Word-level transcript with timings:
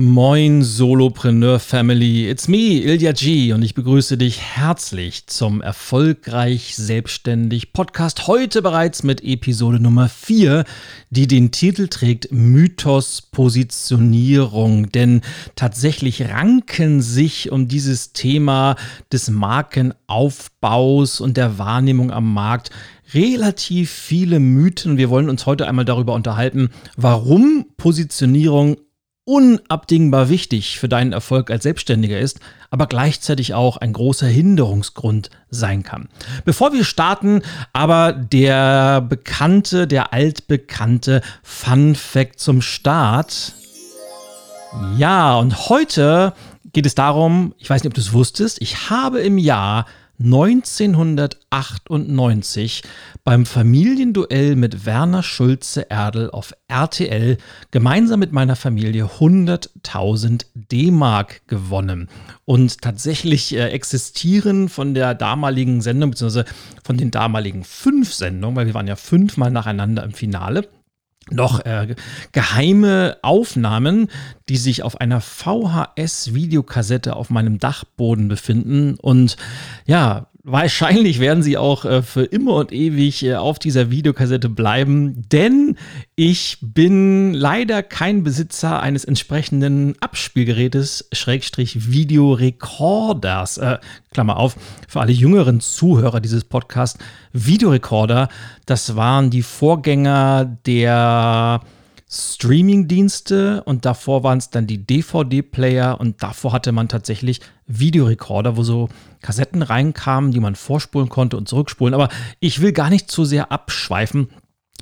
Moin 0.00 0.62
Solopreneur 0.62 1.58
Family, 1.58 2.30
it's 2.30 2.46
me, 2.46 2.84
Ilja 2.84 3.10
G 3.10 3.52
und 3.52 3.62
ich 3.62 3.74
begrüße 3.74 4.16
dich 4.16 4.40
herzlich 4.40 5.26
zum 5.26 5.60
Erfolgreich 5.60 6.76
Selbstständig 6.76 7.72
Podcast. 7.72 8.28
Heute 8.28 8.62
bereits 8.62 9.02
mit 9.02 9.24
Episode 9.24 9.80
Nummer 9.80 10.08
4, 10.08 10.64
die 11.10 11.26
den 11.26 11.50
Titel 11.50 11.88
trägt 11.88 12.30
Mythos 12.30 13.22
Positionierung. 13.22 14.92
Denn 14.92 15.20
tatsächlich 15.56 16.28
ranken 16.28 17.02
sich 17.02 17.50
um 17.50 17.66
dieses 17.66 18.12
Thema 18.12 18.76
des 19.12 19.30
Markenaufbaus 19.30 21.20
und 21.20 21.36
der 21.36 21.58
Wahrnehmung 21.58 22.12
am 22.12 22.32
Markt 22.32 22.70
relativ 23.14 23.90
viele 23.90 24.38
Mythen. 24.38 24.96
Wir 24.96 25.10
wollen 25.10 25.28
uns 25.28 25.44
heute 25.44 25.66
einmal 25.66 25.84
darüber 25.84 26.14
unterhalten, 26.14 26.70
warum 26.96 27.66
Positionierung 27.76 28.76
unabdingbar 29.28 30.30
wichtig 30.30 30.78
für 30.78 30.88
deinen 30.88 31.12
Erfolg 31.12 31.50
als 31.50 31.64
Selbstständiger 31.64 32.18
ist, 32.18 32.40
aber 32.70 32.86
gleichzeitig 32.86 33.52
auch 33.52 33.76
ein 33.76 33.92
großer 33.92 34.26
Hinderungsgrund 34.26 35.28
sein 35.50 35.82
kann. 35.82 36.08
Bevor 36.46 36.72
wir 36.72 36.82
starten, 36.82 37.42
aber 37.74 38.12
der 38.14 39.02
bekannte, 39.02 39.86
der 39.86 40.14
altbekannte 40.14 41.20
Fun 41.42 41.94
Fact 41.94 42.40
zum 42.40 42.62
Start. 42.62 43.52
Ja, 44.96 45.36
und 45.36 45.68
heute 45.68 46.32
geht 46.72 46.86
es 46.86 46.94
darum, 46.94 47.54
ich 47.58 47.68
weiß 47.68 47.82
nicht, 47.82 47.90
ob 47.90 47.94
du 47.94 48.00
es 48.00 48.14
wusstest, 48.14 48.62
ich 48.62 48.88
habe 48.88 49.20
im 49.20 49.36
Jahr 49.36 49.84
1998 50.20 52.82
beim 53.22 53.46
Familienduell 53.46 54.56
mit 54.56 54.84
Werner 54.84 55.22
Schulze-Erdel 55.22 56.30
auf 56.30 56.52
RTL 56.66 57.38
gemeinsam 57.70 58.18
mit 58.18 58.32
meiner 58.32 58.56
Familie 58.56 59.04
100.000 59.04 60.46
D-Mark 60.54 61.46
gewonnen. 61.46 62.08
Und 62.44 62.82
tatsächlich 62.82 63.54
äh, 63.54 63.68
existieren 63.68 64.68
von 64.68 64.94
der 64.94 65.14
damaligen 65.14 65.82
Sendung, 65.82 66.10
beziehungsweise 66.10 66.46
von 66.82 66.96
den 66.96 67.12
damaligen 67.12 67.62
fünf 67.62 68.12
Sendungen, 68.12 68.56
weil 68.56 68.66
wir 68.66 68.74
waren 68.74 68.88
ja 68.88 68.96
fünfmal 68.96 69.52
nacheinander 69.52 70.02
im 70.02 70.12
Finale, 70.12 70.68
noch 71.30 71.64
äh, 71.64 71.94
geheime 72.32 73.18
Aufnahmen, 73.22 74.08
die 74.48 74.56
sich 74.56 74.82
auf 74.82 75.00
einer 75.00 75.20
VHS-Videokassette 75.20 77.14
auf 77.16 77.30
meinem 77.30 77.58
Dachboden 77.58 78.28
befinden. 78.28 78.96
Und 79.00 79.36
ja, 79.86 80.28
Wahrscheinlich 80.50 81.20
werden 81.20 81.42
sie 81.42 81.58
auch 81.58 81.84
äh, 81.84 82.00
für 82.00 82.24
immer 82.24 82.54
und 82.54 82.72
ewig 82.72 83.22
äh, 83.22 83.34
auf 83.34 83.58
dieser 83.58 83.90
Videokassette 83.90 84.48
bleiben, 84.48 85.28
denn 85.28 85.76
ich 86.16 86.56
bin 86.62 87.34
leider 87.34 87.82
kein 87.82 88.22
Besitzer 88.22 88.80
eines 88.80 89.04
entsprechenden 89.04 89.94
Abspielgerätes, 90.00 91.10
Schrägstrich 91.12 91.92
Videorekorders. 91.92 93.58
Äh, 93.58 93.76
Klammer 94.14 94.38
auf, 94.38 94.56
für 94.88 95.02
alle 95.02 95.12
jüngeren 95.12 95.60
Zuhörer 95.60 96.20
dieses 96.20 96.44
Podcasts, 96.44 96.98
Videorekorder, 97.34 98.30
das 98.64 98.96
waren 98.96 99.28
die 99.28 99.42
Vorgänger 99.42 100.46
der 100.64 101.60
Streaming-Dienste 102.10 103.62
und 103.64 103.84
davor 103.84 104.22
waren 104.22 104.38
es 104.38 104.48
dann 104.48 104.66
die 104.66 104.86
DVD-Player 104.86 106.00
und 106.00 106.22
davor 106.22 106.52
hatte 106.52 106.72
man 106.72 106.88
tatsächlich 106.88 107.40
Videorekorder, 107.66 108.56
wo 108.56 108.62
so 108.62 108.88
Kassetten 109.20 109.60
reinkamen, 109.60 110.32
die 110.32 110.40
man 110.40 110.54
vorspulen 110.54 111.10
konnte 111.10 111.36
und 111.36 111.48
zurückspulen. 111.48 111.92
Aber 111.92 112.08
ich 112.40 112.62
will 112.62 112.72
gar 112.72 112.88
nicht 112.88 113.10
zu 113.10 113.26
sehr 113.26 113.52
abschweifen. 113.52 114.30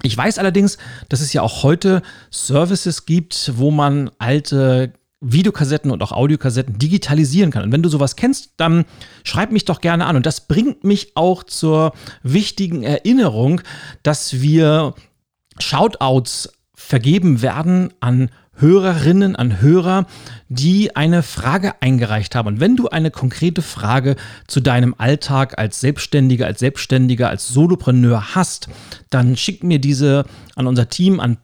Ich 0.03 0.17
weiß 0.17 0.39
allerdings, 0.39 0.79
dass 1.09 1.21
es 1.21 1.33
ja 1.33 1.43
auch 1.43 1.65
heute 1.65 2.03
Services 2.31 3.07
gibt, 3.07 3.53
wo 3.57 3.73
man 3.73 4.11
alte 4.19 4.93
Videokassetten 5.21 5.91
und 5.91 6.03
auch 6.03 6.13
Audiokassetten 6.13 6.79
digitalisieren 6.79 7.51
kann. 7.51 7.65
Und 7.65 7.73
wenn 7.73 7.83
du 7.83 7.89
sowas 7.89 8.15
kennst, 8.15 8.53
dann 8.59 8.85
schreib 9.25 9.51
mich 9.51 9.65
doch 9.65 9.81
gerne 9.81 10.07
an. 10.07 10.15
Und 10.15 10.27
das 10.27 10.47
bringt 10.47 10.85
mich 10.85 11.17
auch 11.17 11.43
zur 11.43 11.93
wichtigen 12.23 12.85
Erinnerung, 12.85 13.63
dass 14.03 14.41
wir 14.41 14.95
Shoutouts 15.59 16.56
vergeben 16.77 17.43
werden 17.43 17.93
an 18.01 18.31
Hörerinnen, 18.59 19.37
an 19.37 19.61
Hörer, 19.61 20.07
die 20.49 20.95
eine 20.95 21.23
Frage 21.23 21.83
eingereicht 21.83 22.35
haben. 22.35 22.47
Und 22.49 22.61
wenn 22.61 22.77
du 22.77 22.89
eine 22.89 23.11
konkrete 23.11 23.63
Frage 23.63 24.17
zu 24.47 24.61
deinem 24.61 24.95
Alltag 24.97 25.59
als 25.59 25.81
Selbstständiger, 25.81 26.47
als 26.47 26.61
Selbstständiger, 26.61 27.29
als 27.29 27.49
Solopreneur 27.49 28.35
hast, 28.35 28.69
dann 29.11 29.37
schick 29.37 29.65
mir 29.65 29.79
diese 29.79 30.25
an 30.55 30.67
unser 30.67 30.89
Team 30.89 31.19
an 31.21 31.39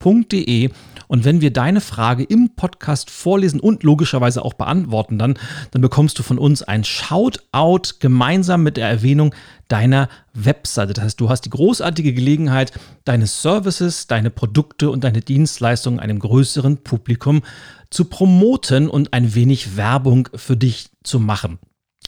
podcast.solopreneur-club.de 0.00 0.70
und 1.08 1.24
wenn 1.24 1.40
wir 1.40 1.52
deine 1.52 1.80
Frage 1.80 2.22
im 2.22 2.50
Podcast 2.54 3.10
vorlesen 3.10 3.60
und 3.60 3.82
logischerweise 3.82 4.44
auch 4.44 4.54
beantworten 4.54 5.18
dann, 5.18 5.38
dann 5.72 5.82
bekommst 5.82 6.18
du 6.18 6.22
von 6.22 6.38
uns 6.38 6.62
ein 6.62 6.84
Shoutout 6.84 7.96
gemeinsam 7.98 8.62
mit 8.62 8.76
der 8.76 8.88
Erwähnung 8.88 9.34
deiner 9.68 10.08
Webseite. 10.34 10.92
Das 10.92 11.04
heißt, 11.04 11.20
du 11.20 11.28
hast 11.28 11.42
die 11.42 11.50
großartige 11.50 12.12
Gelegenheit, 12.12 12.72
deine 13.04 13.26
Services, 13.26 14.06
deine 14.06 14.30
Produkte 14.30 14.90
und 14.90 15.04
deine 15.04 15.20
Dienstleistungen 15.20 16.00
einem 16.00 16.18
größeren 16.18 16.78
Publikum 16.78 17.42
zu 17.90 18.04
promoten 18.04 18.88
und 18.88 19.12
ein 19.12 19.34
wenig 19.34 19.76
Werbung 19.76 20.28
für 20.34 20.56
dich 20.56 20.90
zu 21.02 21.18
machen. 21.18 21.58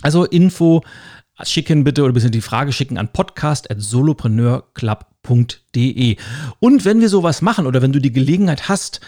Also 0.01 0.25
Info 0.25 0.83
schicken 1.45 1.85
bitte 1.85 2.03
oder 2.03 2.13
bisschen 2.13 2.31
die 2.31 2.41
Frage 2.41 2.73
schicken 2.73 2.99
an 2.99 3.09
podcast@solopreneurclub 3.13 5.07
www.marketing.de. 5.23 6.17
Und 6.61 6.85
wenn 6.85 7.01
wir 7.01 7.09
sowas 7.09 7.43
machen 7.43 7.67
oder 7.67 7.83
wenn 7.83 7.93
du 7.93 8.01
die 8.01 8.13
Gelegenheit 8.13 8.69
hast, 8.69 9.01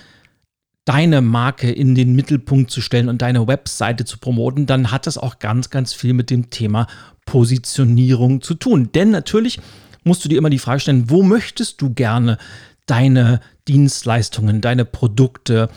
deine 0.85 1.23
Marke 1.23 1.71
in 1.71 1.95
den 1.95 2.15
Mittelpunkt 2.15 2.71
zu 2.71 2.81
stellen 2.81 3.09
und 3.09 3.23
deine 3.23 3.47
Webseite 3.47 4.05
zu 4.05 4.19
promoten, 4.19 4.67
dann 4.67 4.91
hat 4.91 5.07
das 5.07 5.17
auch 5.17 5.39
ganz, 5.39 5.71
ganz 5.71 5.95
viel 5.95 6.13
mit 6.13 6.31
dem 6.31 6.51
Thema 6.51 6.87
Positionierung 7.25 8.43
zu 8.43 8.55
tun. 8.55 8.91
Denn 8.95 9.11
natürlich 9.11 9.61
musst 10.05 10.25
du 10.25 10.29
dir 10.29 10.37
immer 10.37 10.51
die 10.51 10.59
Frage 10.59 10.81
stellen, 10.81 11.09
wo 11.09 11.23
möchtest 11.23 11.81
du 11.81 11.95
gerne 11.95 12.37
deine 12.85 13.41
Dienstleistungen, 13.67 14.61
deine 14.61 14.85
Produkte, 14.85 15.71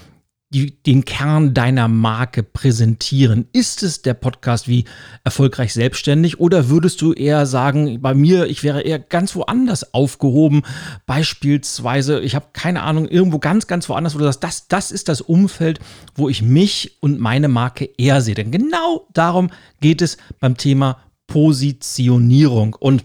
die, 0.50 0.82
den 0.84 1.04
Kern 1.04 1.54
deiner 1.54 1.88
Marke 1.88 2.42
präsentieren? 2.42 3.48
Ist 3.52 3.84
es 3.84 4.02
der 4.02 4.14
Podcast 4.14 4.68
wie 4.68 4.86
erfolgreich 5.24 5.74
selbstständig 5.74 6.40
oder 6.40 6.70
würdest 6.70 7.02
du 7.02 7.14
eher 7.14 7.46
sagen, 7.46 8.02
bei 8.02 8.14
mir, 8.14 8.48
ich 8.48 8.64
wäre 8.64 8.82
eher 8.82 9.00
ganz 9.00 9.36
woanders 9.36 9.94
aufgehoben? 9.94 10.64
Beispielsweise, 11.06 12.22
ich 12.22 12.36
habe 12.36 12.48
keine 12.54 12.84
Ahnung, 12.84 13.08
irgendwo 13.08 13.40
ganz, 13.40 13.68
ganz 13.68 13.90
woanders, 13.90 14.16
wo 14.16 14.20
du 14.20 14.26
sagst, 14.26 14.44
das, 14.44 14.68
das 14.68 14.92
ist 14.92 15.10
das 15.10 15.22
Umfeld, 15.22 15.80
wo 16.16 16.30
ich 16.30 16.42
mich 16.42 16.98
und 17.02 17.20
meine 17.20 17.50
Marke 17.50 17.90
eher 17.98 18.22
sehe. 18.22 18.36
Denn 18.36 18.52
genau 18.52 19.08
darum 19.14 19.50
geht 19.82 20.02
es 20.02 20.18
beim 20.40 20.56
Thema 20.56 21.00
Positionierung. 21.28 22.74
Und 22.74 23.04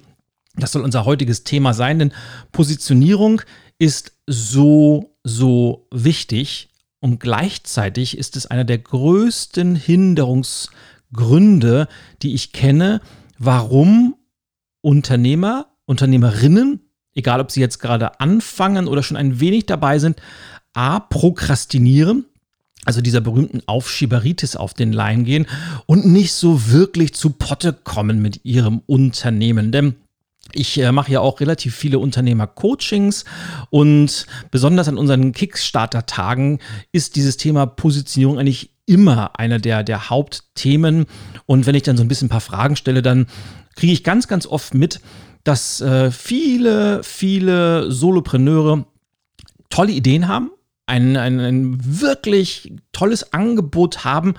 das 0.54 0.72
soll 0.72 0.82
unser 0.82 1.04
heutiges 1.06 1.42
Thema 1.44 1.74
sein, 1.74 1.98
denn 1.98 2.12
Positionierung 2.52 3.42
ist 3.78 4.12
so, 4.26 5.16
so 5.24 5.88
wichtig 5.90 6.68
und 7.02 7.18
gleichzeitig 7.18 8.16
ist 8.16 8.36
es 8.36 8.46
einer 8.46 8.62
der 8.62 8.78
größten 8.78 9.74
Hinderungsgründe, 9.74 11.88
die 12.22 12.32
ich 12.32 12.52
kenne, 12.52 13.00
warum 13.38 14.14
Unternehmer, 14.82 15.66
Unternehmerinnen, 15.84 16.78
egal 17.12 17.40
ob 17.40 17.50
sie 17.50 17.60
jetzt 17.60 17.80
gerade 17.80 18.20
anfangen 18.20 18.86
oder 18.86 19.02
schon 19.02 19.16
ein 19.16 19.40
wenig 19.40 19.66
dabei 19.66 19.98
sind, 19.98 20.22
a, 20.74 21.00
prokrastinieren, 21.00 22.26
also 22.84 23.00
dieser 23.00 23.20
berühmten 23.20 23.62
Aufschieberitis 23.66 24.54
auf 24.54 24.72
den 24.72 24.92
Leim 24.92 25.24
gehen 25.24 25.46
und 25.86 26.06
nicht 26.06 26.32
so 26.32 26.70
wirklich 26.70 27.14
zu 27.14 27.30
Potte 27.30 27.72
kommen 27.72 28.22
mit 28.22 28.44
ihrem 28.44 28.80
Unternehmen. 28.86 29.72
Denn 29.72 29.96
ich 30.54 30.78
äh, 30.78 30.92
mache 30.92 31.12
ja 31.12 31.20
auch 31.20 31.40
relativ 31.40 31.74
viele 31.74 31.98
Unternehmer-Coachings 31.98 33.24
und 33.70 34.26
besonders 34.50 34.88
an 34.88 34.98
unseren 34.98 35.32
Kickstarter-Tagen 35.32 36.58
ist 36.92 37.16
dieses 37.16 37.36
Thema 37.36 37.66
Positionierung 37.66 38.38
eigentlich 38.38 38.70
immer 38.86 39.38
einer 39.38 39.58
der, 39.58 39.82
der 39.82 40.10
Hauptthemen. 40.10 41.06
Und 41.46 41.66
wenn 41.66 41.74
ich 41.74 41.82
dann 41.82 41.96
so 41.96 42.02
ein 42.02 42.08
bisschen 42.08 42.26
ein 42.26 42.30
paar 42.30 42.40
Fragen 42.40 42.76
stelle, 42.76 43.02
dann 43.02 43.26
kriege 43.76 43.92
ich 43.92 44.04
ganz, 44.04 44.28
ganz 44.28 44.46
oft 44.46 44.74
mit, 44.74 45.00
dass 45.44 45.80
äh, 45.80 46.10
viele, 46.10 47.02
viele 47.02 47.90
Solopreneure 47.90 48.84
tolle 49.70 49.92
Ideen 49.92 50.28
haben, 50.28 50.50
ein, 50.86 51.16
ein, 51.16 51.40
ein 51.40 52.00
wirklich 52.00 52.74
tolles 52.92 53.32
Angebot 53.32 54.04
haben, 54.04 54.34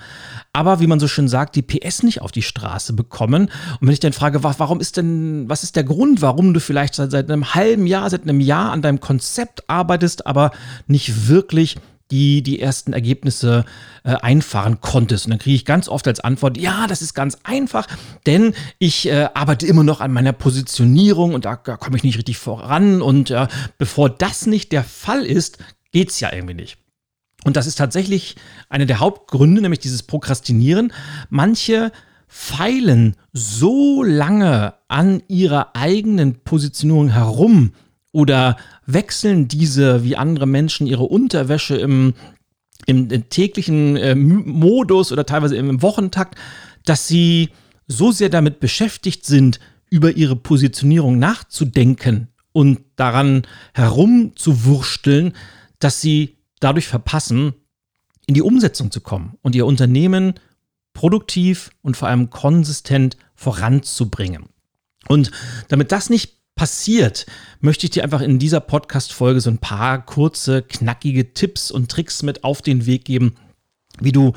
aber 0.52 0.78
wie 0.80 0.86
man 0.86 1.00
so 1.00 1.08
schön 1.08 1.28
sagt, 1.28 1.56
die 1.56 1.62
PS 1.62 2.02
nicht 2.02 2.20
auf 2.20 2.32
die 2.32 2.42
Straße 2.42 2.92
bekommen. 2.92 3.50
Und 3.80 3.86
wenn 3.86 3.92
ich 3.92 4.00
dann 4.00 4.12
frage, 4.12 4.42
warum 4.42 4.80
ist 4.80 4.96
denn, 4.96 5.48
was 5.48 5.62
ist 5.62 5.74
der 5.74 5.84
Grund, 5.84 6.22
warum 6.22 6.52
du 6.52 6.60
vielleicht 6.60 6.94
seit, 6.94 7.10
seit 7.10 7.30
einem 7.30 7.54
halben 7.54 7.86
Jahr, 7.86 8.10
seit 8.10 8.22
einem 8.22 8.40
Jahr 8.40 8.72
an 8.72 8.82
deinem 8.82 9.00
Konzept 9.00 9.68
arbeitest, 9.68 10.26
aber 10.26 10.50
nicht 10.86 11.28
wirklich 11.28 11.76
die 12.10 12.42
die 12.42 12.60
ersten 12.60 12.92
Ergebnisse 12.92 13.64
äh, 14.04 14.14
einfahren 14.16 14.80
konntest. 14.80 15.24
Und 15.24 15.30
dann 15.30 15.38
kriege 15.38 15.56
ich 15.56 15.64
ganz 15.64 15.88
oft 15.88 16.06
als 16.06 16.20
Antwort, 16.20 16.58
ja, 16.58 16.86
das 16.86 17.00
ist 17.00 17.14
ganz 17.14 17.38
einfach, 17.44 17.86
denn 18.26 18.54
ich 18.78 19.08
äh, 19.08 19.28
arbeite 19.32 19.66
immer 19.66 19.84
noch 19.84 20.00
an 20.00 20.12
meiner 20.12 20.32
Positionierung 20.32 21.34
und 21.34 21.46
da, 21.46 21.56
da 21.56 21.76
komme 21.76 21.96
ich 21.96 22.04
nicht 22.04 22.18
richtig 22.18 22.36
voran. 22.36 23.00
Und 23.00 23.30
äh, 23.30 23.48
bevor 23.78 24.10
das 24.10 24.46
nicht 24.46 24.70
der 24.72 24.84
Fall 24.84 25.24
ist, 25.24 25.58
geht 25.94 26.10
es 26.10 26.20
ja 26.20 26.30
irgendwie 26.30 26.54
nicht. 26.54 26.76
Und 27.44 27.56
das 27.56 27.66
ist 27.66 27.76
tatsächlich 27.76 28.36
einer 28.68 28.86
der 28.86 29.00
Hauptgründe, 29.00 29.62
nämlich 29.62 29.80
dieses 29.80 30.02
Prokrastinieren. 30.02 30.92
Manche 31.30 31.90
feilen 32.28 33.16
so 33.32 34.02
lange 34.02 34.74
an 34.88 35.22
ihrer 35.28 35.74
eigenen 35.74 36.40
Positionierung 36.42 37.08
herum, 37.08 37.72
oder 38.14 38.56
wechseln 38.86 39.48
diese 39.48 40.04
wie 40.04 40.16
andere 40.16 40.46
Menschen 40.46 40.86
ihre 40.86 41.02
Unterwäsche 41.02 41.74
im, 41.74 42.14
im, 42.86 43.10
im 43.10 43.28
täglichen 43.28 43.96
äh, 43.96 44.14
Modus 44.14 45.10
oder 45.10 45.26
teilweise 45.26 45.56
im 45.56 45.82
Wochentakt, 45.82 46.38
dass 46.84 47.08
sie 47.08 47.50
so 47.88 48.12
sehr 48.12 48.28
damit 48.28 48.60
beschäftigt 48.60 49.26
sind, 49.26 49.58
über 49.90 50.12
ihre 50.12 50.36
Positionierung 50.36 51.18
nachzudenken 51.18 52.28
und 52.52 52.80
daran 52.94 53.42
herumzuwursteln, 53.74 55.32
dass 55.84 56.00
sie 56.00 56.38
dadurch 56.60 56.88
verpassen, 56.88 57.52
in 58.26 58.32
die 58.32 58.42
Umsetzung 58.42 58.90
zu 58.90 59.02
kommen 59.02 59.36
und 59.42 59.54
ihr 59.54 59.66
Unternehmen 59.66 60.34
produktiv 60.94 61.70
und 61.82 61.96
vor 61.96 62.08
allem 62.08 62.30
konsistent 62.30 63.18
voranzubringen. 63.34 64.46
Und 65.08 65.30
damit 65.68 65.92
das 65.92 66.08
nicht 66.08 66.38
passiert, 66.54 67.26
möchte 67.60 67.84
ich 67.84 67.90
dir 67.90 68.02
einfach 68.02 68.22
in 68.22 68.38
dieser 68.38 68.60
Podcast-Folge 68.60 69.40
so 69.40 69.50
ein 69.50 69.58
paar 69.58 70.06
kurze, 70.06 70.62
knackige 70.62 71.34
Tipps 71.34 71.70
und 71.70 71.90
Tricks 71.90 72.22
mit 72.22 72.44
auf 72.44 72.62
den 72.62 72.86
Weg 72.86 73.04
geben, 73.04 73.34
wie 74.00 74.12
du 74.12 74.32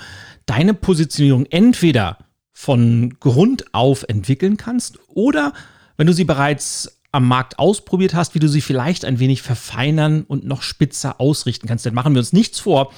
deine 0.46 0.74
Positionierung 0.74 1.46
entweder 1.46 2.18
von 2.52 3.18
Grund 3.22 3.74
auf 3.74 4.04
entwickeln 4.10 4.58
kannst 4.58 5.00
oder 5.08 5.54
wenn 5.96 6.08
du 6.08 6.14
sie 6.14 6.26
bereits 6.26 6.97
am 7.18 7.28
Markt 7.28 7.58
ausprobiert 7.58 8.14
hast, 8.14 8.36
wie 8.36 8.40
du 8.40 8.48
sie 8.48 8.62
vielleicht 8.62 9.04
ein 9.04 9.18
wenig 9.18 9.42
verfeinern 9.42 10.22
und 10.22 10.46
noch 10.46 10.62
spitzer 10.62 11.20
ausrichten 11.20 11.68
kannst. 11.68 11.84
Denn 11.84 11.96
machen 11.96 12.14
wir 12.14 12.20
uns 12.20 12.32
nichts 12.32 12.60
vor. 12.60 12.94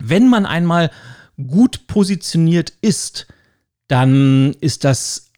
Wenn 0.00 0.30
man 0.30 0.46
einmal 0.46 0.90
gut 1.36 1.86
positioniert 1.86 2.72
ist, 2.80 3.26
dann 3.88 4.54
ist 4.62 4.84
das 4.84 5.32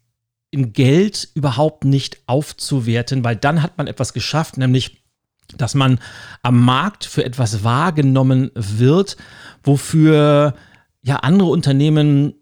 in 0.52 0.72
Geld 0.72 1.28
überhaupt 1.34 1.84
nicht 1.84 2.18
aufzuwerten, 2.26 3.24
weil 3.24 3.34
dann 3.34 3.62
hat 3.62 3.78
man 3.78 3.88
etwas 3.88 4.12
geschafft, 4.12 4.58
nämlich 4.58 5.02
dass 5.56 5.74
man 5.74 5.98
am 6.42 6.64
Markt 6.64 7.04
für 7.04 7.24
etwas 7.24 7.64
wahrgenommen 7.64 8.52
wird, 8.54 9.16
wofür 9.64 10.54
ja 11.02 11.16
andere 11.16 11.48
Unternehmen 11.48 12.34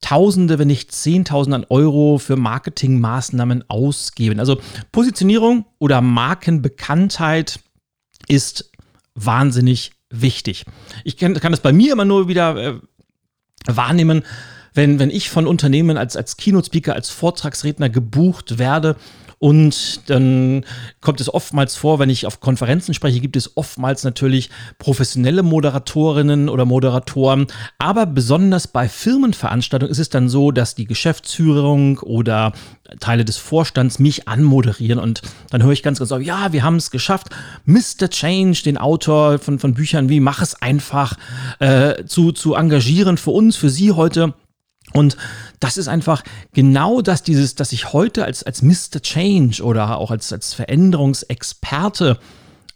Tausende, 0.00 0.58
wenn 0.58 0.68
nicht 0.68 0.92
Zehntausende 0.92 1.56
an 1.56 1.66
Euro 1.68 2.18
für 2.18 2.36
Marketingmaßnahmen 2.36 3.68
ausgeben. 3.68 4.40
Also 4.40 4.60
Positionierung 4.92 5.66
oder 5.78 6.00
Markenbekanntheit 6.00 7.60
ist 8.26 8.70
wahnsinnig 9.14 9.92
wichtig. 10.08 10.64
Ich 11.04 11.16
kann, 11.16 11.34
kann 11.34 11.52
das 11.52 11.60
bei 11.60 11.72
mir 11.72 11.92
immer 11.92 12.04
nur 12.04 12.28
wieder 12.28 12.56
äh, 12.56 12.74
wahrnehmen, 13.66 14.24
wenn, 14.74 14.98
wenn 14.98 15.10
ich 15.10 15.30
von 15.30 15.46
Unternehmen 15.46 15.96
als, 15.96 16.16
als 16.16 16.36
Keynote-Speaker, 16.36 16.94
als 16.94 17.10
Vortragsredner 17.10 17.90
gebucht 17.90 18.58
werde 18.58 18.96
und 19.42 20.10
dann 20.10 20.66
kommt 21.00 21.18
es 21.22 21.32
oftmals 21.32 21.74
vor, 21.74 21.98
wenn 21.98 22.10
ich 22.10 22.26
auf 22.26 22.40
Konferenzen 22.40 22.92
spreche, 22.92 23.20
gibt 23.20 23.36
es 23.36 23.56
oftmals 23.56 24.04
natürlich 24.04 24.50
professionelle 24.78 25.42
Moderatorinnen 25.42 26.50
oder 26.50 26.66
Moderatoren. 26.66 27.46
Aber 27.78 28.04
besonders 28.04 28.68
bei 28.68 28.86
Firmenveranstaltungen 28.86 29.90
ist 29.90 29.98
es 29.98 30.10
dann 30.10 30.28
so, 30.28 30.50
dass 30.50 30.74
die 30.74 30.84
Geschäftsführung 30.84 32.00
oder 32.00 32.52
Teile 33.00 33.24
des 33.24 33.38
Vorstands 33.38 33.98
mich 33.98 34.28
anmoderieren 34.28 34.98
und 34.98 35.22
dann 35.48 35.62
höre 35.62 35.72
ich 35.72 35.82
ganz, 35.82 36.00
ganz 36.00 36.12
oft, 36.12 36.22
ja, 36.22 36.52
wir 36.52 36.62
haben 36.62 36.76
es 36.76 36.90
geschafft, 36.90 37.28
Mr. 37.64 38.10
Change, 38.10 38.60
den 38.62 38.76
Autor 38.76 39.38
von, 39.38 39.58
von 39.58 39.72
Büchern 39.72 40.10
wie 40.10 40.20
Mach 40.20 40.42
es 40.42 40.60
einfach, 40.60 41.16
äh, 41.60 42.04
zu, 42.04 42.32
zu 42.32 42.56
engagieren 42.56 43.16
für 43.16 43.30
uns, 43.30 43.56
für 43.56 43.70
Sie 43.70 43.92
heute. 43.92 44.34
Und 44.92 45.16
das 45.60 45.76
ist 45.76 45.88
einfach 45.88 46.24
genau 46.52 47.02
das, 47.02 47.22
dieses, 47.22 47.54
dass 47.54 47.72
ich 47.72 47.92
heute 47.92 48.24
als, 48.24 48.42
als 48.42 48.62
Mr. 48.62 49.00
Change 49.02 49.62
oder 49.62 49.98
auch 49.98 50.10
als, 50.10 50.32
als 50.32 50.54
Veränderungsexperte 50.54 52.18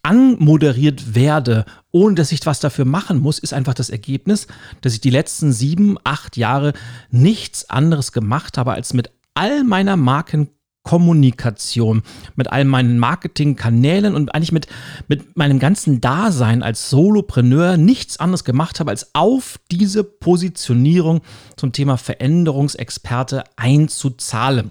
anmoderiert 0.03 1.15
werde, 1.15 1.65
ohne 1.91 2.15
dass 2.15 2.31
ich 2.31 2.45
was 2.45 2.61
dafür 2.61 2.85
machen 2.85 3.21
muss, 3.21 3.39
ist 3.39 3.55
einfach 3.55 3.73
das 3.73 3.89
Ergebnis, 3.89 4.47
dass 4.83 4.93
ich 4.93 5.01
die 5.01 5.11
letzten 5.11 5.53
sieben, 5.53 5.97
acht 6.05 6.37
Jahre 6.37 6.75
nichts 7.11 7.71
anderes 7.71 8.13
gemacht 8.13 8.59
habe, 8.59 8.75
als 8.75 8.93
mit 8.93 9.11
all 9.33 9.65
meiner 9.65 9.97
Marken 9.97 10.51
Kommunikation, 10.85 12.03
mit 12.37 12.53
all 12.53 12.65
meinen 12.65 12.99
Marketingkanälen 12.99 14.15
und 14.15 14.35
eigentlich 14.35 14.53
mit, 14.53 14.69
mit 15.08 15.37
meinem 15.37 15.58
ganzen 15.58 16.01
Dasein 16.01 16.63
als 16.63 16.91
Solopreneur 16.91 17.77
nichts 17.77 18.20
anderes 18.20 18.44
gemacht 18.44 18.79
habe, 18.79 18.91
als 18.91 19.15
auf 19.15 19.58
diese 19.70 20.05
Positionierung 20.05 21.23
zum 21.56 21.73
Thema 21.73 21.97
Veränderungsexperte 21.97 23.44
einzuzahlen. 23.56 24.70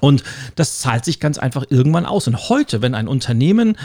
Und 0.00 0.24
das 0.56 0.80
zahlt 0.80 1.04
sich 1.04 1.20
ganz 1.20 1.38
einfach 1.38 1.66
irgendwann 1.68 2.06
aus. 2.06 2.26
Und 2.26 2.48
heute, 2.48 2.82
wenn 2.82 2.96
ein 2.96 3.06
Unternehmen 3.06 3.76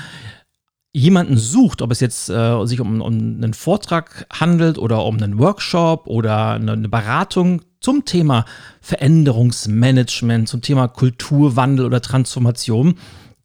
jemanden 0.94 1.38
sucht, 1.38 1.84
ob 1.84 1.92
es 1.92 2.00
jetzt 2.00 2.30
äh, 2.30 2.66
sich 2.66 2.80
um, 2.80 3.02
um, 3.02 3.14
einen 3.14 3.54
Vortrag 3.54 4.26
handelt 4.34 4.80
oder 4.80 5.06
um 5.06 5.18
einen 5.18 5.38
Workshop 5.38 6.08
oder 6.08 6.54
eine, 6.54 6.72
eine 6.72 6.90
Beratung 6.90 7.62
zum 7.88 8.04
Thema 8.04 8.44
Veränderungsmanagement, 8.82 10.50
zum 10.50 10.62
Thema 10.62 10.90
Kulturwandel 10.90 11.86
oder 11.86 12.02
Transformation, 12.02 12.96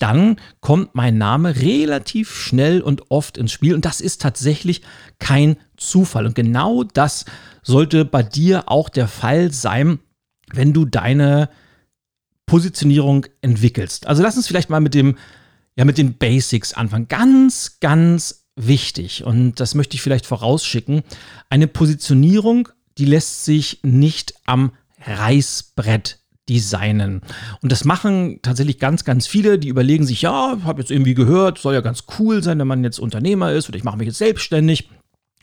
dann 0.00 0.34
kommt 0.58 0.96
mein 0.96 1.16
Name 1.16 1.54
relativ 1.54 2.34
schnell 2.34 2.80
und 2.80 3.08
oft 3.12 3.38
ins 3.38 3.52
Spiel. 3.52 3.72
Und 3.72 3.84
das 3.84 4.00
ist 4.00 4.20
tatsächlich 4.20 4.82
kein 5.20 5.58
Zufall. 5.76 6.26
Und 6.26 6.34
genau 6.34 6.82
das 6.82 7.24
sollte 7.62 8.04
bei 8.04 8.24
dir 8.24 8.64
auch 8.68 8.88
der 8.88 9.06
Fall 9.06 9.52
sein, 9.52 10.00
wenn 10.52 10.72
du 10.72 10.86
deine 10.86 11.48
Positionierung 12.46 13.26
entwickelst. 13.42 14.08
Also 14.08 14.24
lass 14.24 14.36
uns 14.36 14.48
vielleicht 14.48 14.70
mal 14.70 14.80
mit 14.80 14.94
dem, 14.94 15.18
ja, 15.76 15.84
mit 15.84 15.98
den 15.98 16.14
Basics 16.18 16.74
anfangen. 16.74 17.06
Ganz, 17.06 17.78
ganz 17.78 18.46
wichtig. 18.56 19.22
Und 19.22 19.60
das 19.60 19.76
möchte 19.76 19.94
ich 19.94 20.02
vielleicht 20.02 20.26
vorausschicken. 20.26 21.04
Eine 21.48 21.68
Positionierung 21.68 22.70
die 22.98 23.04
lässt 23.04 23.44
sich 23.44 23.80
nicht 23.82 24.34
am 24.44 24.72
Reißbrett 25.04 26.18
designen. 26.48 27.20
Und 27.62 27.72
das 27.72 27.84
machen 27.84 28.40
tatsächlich 28.42 28.78
ganz, 28.78 29.04
ganz 29.04 29.26
viele, 29.26 29.58
die 29.58 29.68
überlegen 29.68 30.04
sich, 30.04 30.22
ja, 30.22 30.58
habe 30.64 30.80
jetzt 30.80 30.90
irgendwie 30.90 31.14
gehört, 31.14 31.58
soll 31.58 31.74
ja 31.74 31.80
ganz 31.80 32.04
cool 32.18 32.42
sein, 32.42 32.58
wenn 32.58 32.66
man 32.66 32.84
jetzt 32.84 32.98
Unternehmer 32.98 33.52
ist 33.52 33.68
oder 33.68 33.78
ich 33.78 33.84
mache 33.84 33.96
mich 33.96 34.08
jetzt 34.08 34.18
selbstständig. 34.18 34.88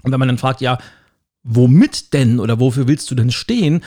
Und 0.03 0.12
wenn 0.12 0.20
man 0.20 0.27
dann 0.27 0.38
fragt, 0.38 0.62
ja, 0.62 0.77
womit 1.44 2.13
denn 2.13 2.39
oder 2.39 2.60
wofür 2.60 2.88
willst 2.88 3.10
du 3.12 3.15
denn 3.15 3.32
stehen? 3.32 3.84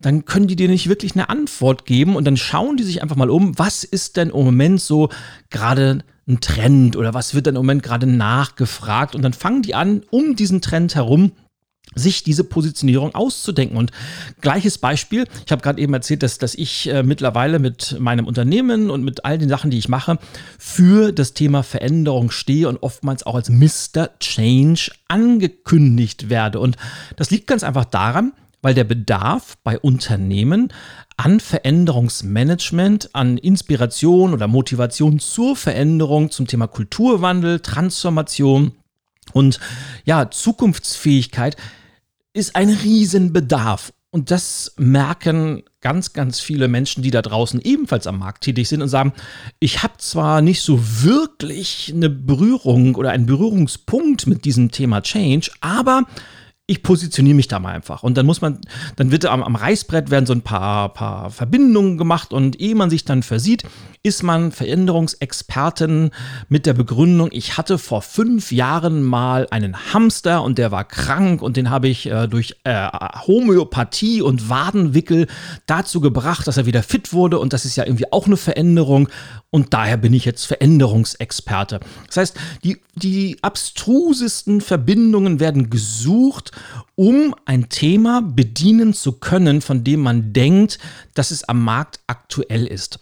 Dann 0.00 0.24
können 0.24 0.48
die 0.48 0.56
dir 0.56 0.68
nicht 0.68 0.88
wirklich 0.88 1.14
eine 1.14 1.28
Antwort 1.28 1.86
geben 1.86 2.16
und 2.16 2.24
dann 2.24 2.36
schauen 2.36 2.76
die 2.76 2.82
sich 2.82 3.02
einfach 3.02 3.16
mal 3.16 3.30
um, 3.30 3.58
was 3.58 3.84
ist 3.84 4.16
denn 4.16 4.30
im 4.30 4.44
Moment 4.44 4.80
so 4.80 5.08
gerade 5.50 6.04
ein 6.28 6.40
Trend 6.40 6.96
oder 6.96 7.14
was 7.14 7.34
wird 7.34 7.46
denn 7.46 7.54
im 7.54 7.60
Moment 7.60 7.82
gerade 7.82 8.06
nachgefragt 8.06 9.14
und 9.14 9.22
dann 9.22 9.32
fangen 9.32 9.62
die 9.62 9.74
an, 9.74 10.02
um 10.10 10.36
diesen 10.36 10.60
Trend 10.60 10.94
herum 10.94 11.32
sich 11.96 12.22
diese 12.22 12.44
Positionierung 12.44 13.14
auszudenken. 13.14 13.76
Und 13.76 13.90
gleiches 14.40 14.78
Beispiel, 14.78 15.26
ich 15.44 15.50
habe 15.50 15.62
gerade 15.62 15.80
eben 15.80 15.94
erzählt, 15.94 16.22
dass, 16.22 16.38
dass 16.38 16.54
ich 16.54 16.88
äh, 16.88 17.02
mittlerweile 17.02 17.58
mit 17.58 17.96
meinem 17.98 18.26
Unternehmen 18.26 18.90
und 18.90 19.02
mit 19.02 19.24
all 19.24 19.38
den 19.38 19.48
Sachen, 19.48 19.70
die 19.70 19.78
ich 19.78 19.88
mache, 19.88 20.18
für 20.58 21.10
das 21.12 21.32
Thema 21.32 21.62
Veränderung 21.62 22.30
stehe 22.30 22.68
und 22.68 22.82
oftmals 22.82 23.26
auch 23.26 23.34
als 23.34 23.48
Mr. 23.48 24.10
Change 24.20 24.92
angekündigt 25.08 26.28
werde. 26.28 26.60
Und 26.60 26.76
das 27.16 27.30
liegt 27.30 27.46
ganz 27.46 27.64
einfach 27.64 27.86
daran, 27.86 28.32
weil 28.62 28.74
der 28.74 28.84
Bedarf 28.84 29.56
bei 29.64 29.78
Unternehmen 29.78 30.72
an 31.16 31.40
Veränderungsmanagement, 31.40 33.14
an 33.14 33.38
Inspiration 33.38 34.34
oder 34.34 34.48
Motivation 34.48 35.18
zur 35.18 35.56
Veränderung 35.56 36.30
zum 36.30 36.46
Thema 36.46 36.66
Kulturwandel, 36.66 37.60
Transformation 37.60 38.72
und 39.32 39.60
ja, 40.04 40.30
Zukunftsfähigkeit 40.30 41.56
ist 42.36 42.54
ein 42.54 42.70
Riesenbedarf. 42.70 43.92
Und 44.10 44.30
das 44.30 44.72
merken 44.78 45.62
ganz, 45.80 46.12
ganz 46.12 46.40
viele 46.40 46.68
Menschen, 46.68 47.02
die 47.02 47.10
da 47.10 47.20
draußen 47.20 47.60
ebenfalls 47.60 48.06
am 48.06 48.18
Markt 48.18 48.44
tätig 48.44 48.68
sind 48.68 48.80
und 48.80 48.88
sagen, 48.88 49.12
ich 49.58 49.82
habe 49.82 49.94
zwar 49.98 50.40
nicht 50.40 50.62
so 50.62 50.80
wirklich 51.02 51.92
eine 51.94 52.08
Berührung 52.08 52.94
oder 52.94 53.10
einen 53.10 53.26
Berührungspunkt 53.26 54.26
mit 54.26 54.44
diesem 54.44 54.70
Thema 54.70 55.02
Change, 55.02 55.50
aber 55.60 56.04
ich 56.68 56.82
positioniere 56.82 57.36
mich 57.36 57.46
da 57.46 57.60
mal 57.60 57.74
einfach. 57.74 58.02
Und 58.02 58.16
dann 58.16 58.26
muss 58.26 58.40
man, 58.40 58.60
dann 58.96 59.12
wird 59.12 59.24
am, 59.26 59.42
am 59.42 59.54
Reißbrett 59.54 60.10
werden 60.10 60.26
so 60.26 60.32
ein 60.32 60.42
paar, 60.42 60.92
paar 60.92 61.30
Verbindungen 61.30 61.96
gemacht 61.96 62.32
und 62.32 62.60
ehe 62.60 62.74
man 62.74 62.90
sich 62.90 63.04
dann 63.04 63.22
versieht, 63.22 63.62
ist 64.02 64.22
man 64.22 64.50
Veränderungsexpertin 64.50 66.10
mit 66.48 66.66
der 66.66 66.74
Begründung, 66.74 67.28
ich 67.32 67.56
hatte 67.56 67.78
vor 67.78 68.02
fünf 68.02 68.52
Jahren 68.52 69.02
mal 69.02 69.46
einen 69.50 69.92
Hamster 69.92 70.42
und 70.42 70.58
der 70.58 70.70
war 70.70 70.84
krank 70.84 71.42
und 71.42 71.56
den 71.56 71.70
habe 71.70 71.88
ich 71.88 72.06
äh, 72.06 72.26
durch 72.26 72.56
äh, 72.64 72.88
Homöopathie 73.26 74.22
und 74.22 74.48
Wadenwickel 74.48 75.26
dazu 75.66 76.00
gebracht, 76.00 76.46
dass 76.46 76.56
er 76.56 76.66
wieder 76.66 76.82
fit 76.82 77.12
wurde 77.12 77.38
und 77.38 77.52
das 77.52 77.64
ist 77.64 77.76
ja 77.76 77.84
irgendwie 77.84 78.12
auch 78.12 78.26
eine 78.26 78.36
Veränderung 78.36 79.08
und 79.50 79.72
daher 79.72 79.96
bin 79.96 80.12
ich 80.12 80.24
jetzt 80.24 80.44
Veränderungsexperte. 80.44 81.80
Das 82.06 82.16
heißt, 82.16 82.36
die, 82.62 82.78
die 82.94 83.38
abstrusesten 83.42 84.60
Verbindungen 84.60 85.40
werden 85.40 85.70
gesucht, 85.70 86.52
um 86.94 87.34
ein 87.44 87.68
Thema 87.68 88.22
bedienen 88.22 88.94
zu 88.94 89.12
können, 89.12 89.60
von 89.60 89.84
dem 89.84 90.00
man 90.00 90.32
denkt, 90.32 90.78
dass 91.14 91.30
es 91.30 91.44
am 91.44 91.62
Markt 91.62 92.00
aktuell 92.06 92.66
ist. 92.66 93.00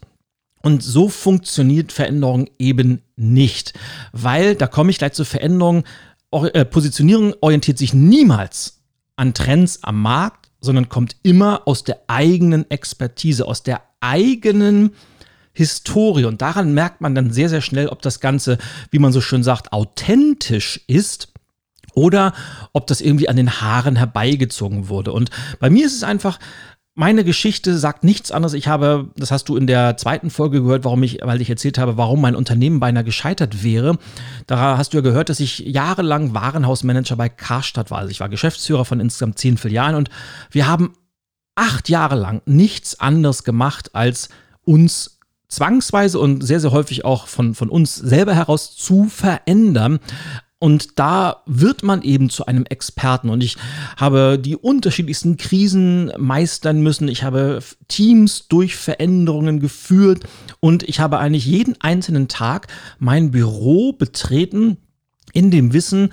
Und 0.63 0.83
so 0.83 1.09
funktioniert 1.09 1.93
Veränderung 1.93 2.49
eben 2.59 3.03
nicht, 3.17 3.75
weil, 4.13 4.55
da 4.55 4.67
komme 4.67 4.91
ich 4.91 4.99
gleich 4.99 5.13
zur 5.13 5.27
Veränderung, 5.27 5.85
äh, 6.33 6.65
Positionierung 6.65 7.35
orientiert 7.41 7.79
sich 7.79 7.93
niemals 7.93 8.81
an 9.17 9.35
Trends 9.35 9.81
am 9.83 10.01
Markt, 10.01 10.51
sondern 10.61 10.89
kommt 10.89 11.17
immer 11.23 11.63
aus 11.67 11.85
der 11.85 12.01
eigenen 12.07 12.71
Expertise, 12.71 13.47
aus 13.47 13.63
der 13.63 13.83
eigenen 14.01 14.95
Historie. 15.53 16.25
Und 16.25 16.41
daran 16.41 16.73
merkt 16.73 17.03
man 17.03 17.15
dann 17.15 17.31
sehr, 17.31 17.51
sehr 17.51 17.61
schnell, 17.61 17.89
ob 17.89 18.01
das 18.03 18.21
Ganze, 18.21 18.59
wie 18.91 18.99
man 18.99 19.13
so 19.13 19.21
schön 19.21 19.45
sagt, 19.45 19.73
authentisch 19.73 20.81
ist 20.87 21.34
oder 21.95 22.33
ob 22.73 22.87
das 22.87 23.01
irgendwie 23.01 23.29
an 23.29 23.37
den 23.37 23.61
Haaren 23.61 23.97
herbeigezogen 23.97 24.89
wurde. 24.89 25.13
Und 25.13 25.31
bei 25.61 25.71
mir 25.71 25.87
ist 25.87 25.97
es 25.97 26.03
einfach, 26.03 26.39
meine 26.97 27.25
Geschichte 27.25 27.77
sagt 27.77 28.05
nichts 28.05 28.31
anderes. 28.31 28.55
Ich 28.55 28.69
habe, 28.69 29.11
das 29.17 29.33
hast 29.33 29.49
du 29.49 29.57
in 29.57 29.67
der 29.67 29.97
zweiten 29.97 30.31
Folge 30.31 30.63
gehört, 30.63 30.85
warum 30.85 31.03
ich, 31.03 31.19
weil 31.23 31.41
ich 31.41 31.51
erzählt 31.51 31.77
habe, 31.77 31.97
warum 31.97 32.21
mein 32.21 32.37
Unternehmen 32.37 32.79
beinahe 32.79 33.03
gescheitert 33.03 33.65
wäre. 33.65 33.99
Da 34.47 34.79
hast 34.79 34.93
du 34.93 34.99
ja 34.99 35.03
gehört, 35.03 35.29
dass 35.29 35.41
ich 35.41 35.59
jahrelang 35.59 36.35
Warenhausmanager 36.35 37.17
bei 37.17 37.29
Karstadt 37.29 37.91
war. 37.91 37.99
Also 37.99 38.11
ich 38.11 38.21
war 38.21 38.29
Geschäftsführer 38.29 38.85
von 38.85 39.01
insgesamt 39.01 39.39
zehn 39.39 39.59
Filialen 39.59 39.97
und 39.97 40.09
wir 40.53 40.69
haben 40.69 40.95
acht 41.57 41.89
Jahre 41.89 42.15
lang 42.15 42.43
nichts 42.47 43.01
anderes 43.01 43.43
gemacht, 43.43 43.95
als 43.95 44.29
uns 44.63 45.19
zwangsweise 45.49 46.19
und 46.19 46.43
sehr, 46.43 46.61
sehr 46.61 46.73
häufig 46.73 47.05
auch 47.05 47.27
von, 47.27 47.55
von 47.55 47.69
uns 47.69 47.95
selber 47.95 48.35
heraus 48.35 48.77
zu 48.77 49.05
verändern. 49.05 50.01
Und 50.59 50.99
da 50.99 51.43
wird 51.47 51.83
man 51.83 52.03
eben 52.03 52.31
zu 52.31 52.47
einem 52.47 52.65
Experten. 52.65 53.29
Und 53.29 53.43
ich 53.43 53.57
habe 53.97 54.39
die 54.39 54.57
unterschiedlichsten 54.57 55.37
Krisen 55.37 56.11
meistern 56.17 56.81
müssen. 56.81 57.09
Ich 57.09 57.23
habe 57.23 57.59
Teams 57.89 58.49
durch 58.49 58.77
Veränderungen 58.77 59.61
geführt. 59.61 60.25
Und 60.61 60.83
ich 60.85 61.01
habe 61.01 61.19
eigentlich 61.19 61.45
jeden 61.45 61.79
einzelnen 61.81 62.29
Tag 62.29 62.69
mein 62.99 63.31
Büro 63.31 63.93
betreten 63.93 64.79
in 65.33 65.51
dem 65.51 65.73
Wissen, 65.73 66.11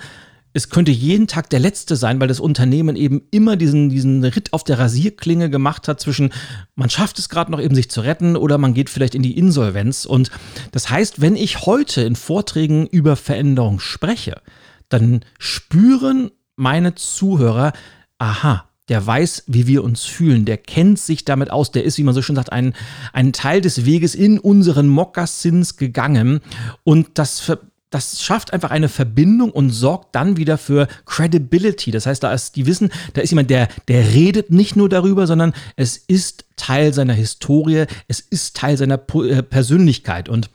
es 0.52 0.68
könnte 0.68 0.90
jeden 0.90 1.26
Tag 1.26 1.48
der 1.50 1.60
letzte 1.60 1.96
sein, 1.96 2.20
weil 2.20 2.28
das 2.28 2.40
Unternehmen 2.40 2.96
eben 2.96 3.22
immer 3.30 3.56
diesen, 3.56 3.88
diesen 3.88 4.22
Ritt 4.24 4.52
auf 4.52 4.64
der 4.64 4.78
Rasierklinge 4.78 5.50
gemacht 5.50 5.88
hat 5.88 6.00
zwischen, 6.00 6.32
man 6.74 6.90
schafft 6.90 7.18
es 7.18 7.28
gerade 7.28 7.50
noch 7.50 7.60
eben 7.60 7.74
sich 7.74 7.90
zu 7.90 8.02
retten 8.02 8.36
oder 8.36 8.58
man 8.58 8.74
geht 8.74 8.90
vielleicht 8.90 9.14
in 9.14 9.22
die 9.22 9.36
Insolvenz. 9.36 10.04
Und 10.04 10.30
das 10.72 10.90
heißt, 10.90 11.20
wenn 11.20 11.36
ich 11.36 11.66
heute 11.66 12.02
in 12.02 12.16
Vorträgen 12.16 12.86
über 12.86 13.16
Veränderung 13.16 13.80
spreche, 13.80 14.42
dann 14.88 15.24
spüren 15.38 16.30
meine 16.56 16.94
Zuhörer, 16.94 17.72
aha, 18.18 18.68
der 18.88 19.06
weiß, 19.06 19.44
wie 19.46 19.66
wir 19.66 19.84
uns 19.84 20.04
fühlen, 20.04 20.44
der 20.44 20.58
kennt 20.58 20.98
sich 20.98 21.24
damit 21.24 21.50
aus, 21.50 21.70
der 21.70 21.84
ist, 21.84 21.96
wie 21.98 22.02
man 22.02 22.14
so 22.14 22.20
schön 22.20 22.36
sagt, 22.36 22.52
ein, 22.52 22.74
ein 23.12 23.32
Teil 23.32 23.60
des 23.60 23.86
Weges 23.86 24.14
in 24.14 24.38
unseren 24.38 24.88
Mokassins 24.88 25.76
gegangen 25.76 26.40
und 26.82 27.10
das 27.14 27.52
das 27.92 28.22
schafft 28.22 28.52
einfach 28.52 28.70
eine 28.70 28.88
Verbindung 28.88 29.50
und 29.50 29.70
sorgt 29.70 30.14
dann 30.14 30.36
wieder 30.36 30.58
für 30.58 30.88
Credibility. 31.04 31.90
Das 31.90 32.06
heißt, 32.06 32.22
da 32.22 32.32
ist, 32.32 32.56
die 32.56 32.66
wissen, 32.66 32.90
da 33.14 33.20
ist 33.20 33.30
jemand, 33.30 33.50
der, 33.50 33.68
der 33.86 34.14
redet 34.14 34.50
nicht 34.50 34.76
nur 34.76 34.88
darüber, 34.88 35.26
sondern 35.26 35.52
es 35.76 35.96
ist 35.96 36.46
Teil 36.56 36.92
seiner 36.92 37.12
Historie, 37.12 37.84
es 38.08 38.20
ist 38.20 38.56
Teil 38.56 38.76
seiner 38.76 39.00
äh, 39.14 39.42
Persönlichkeit 39.42 40.28
und 40.28 40.50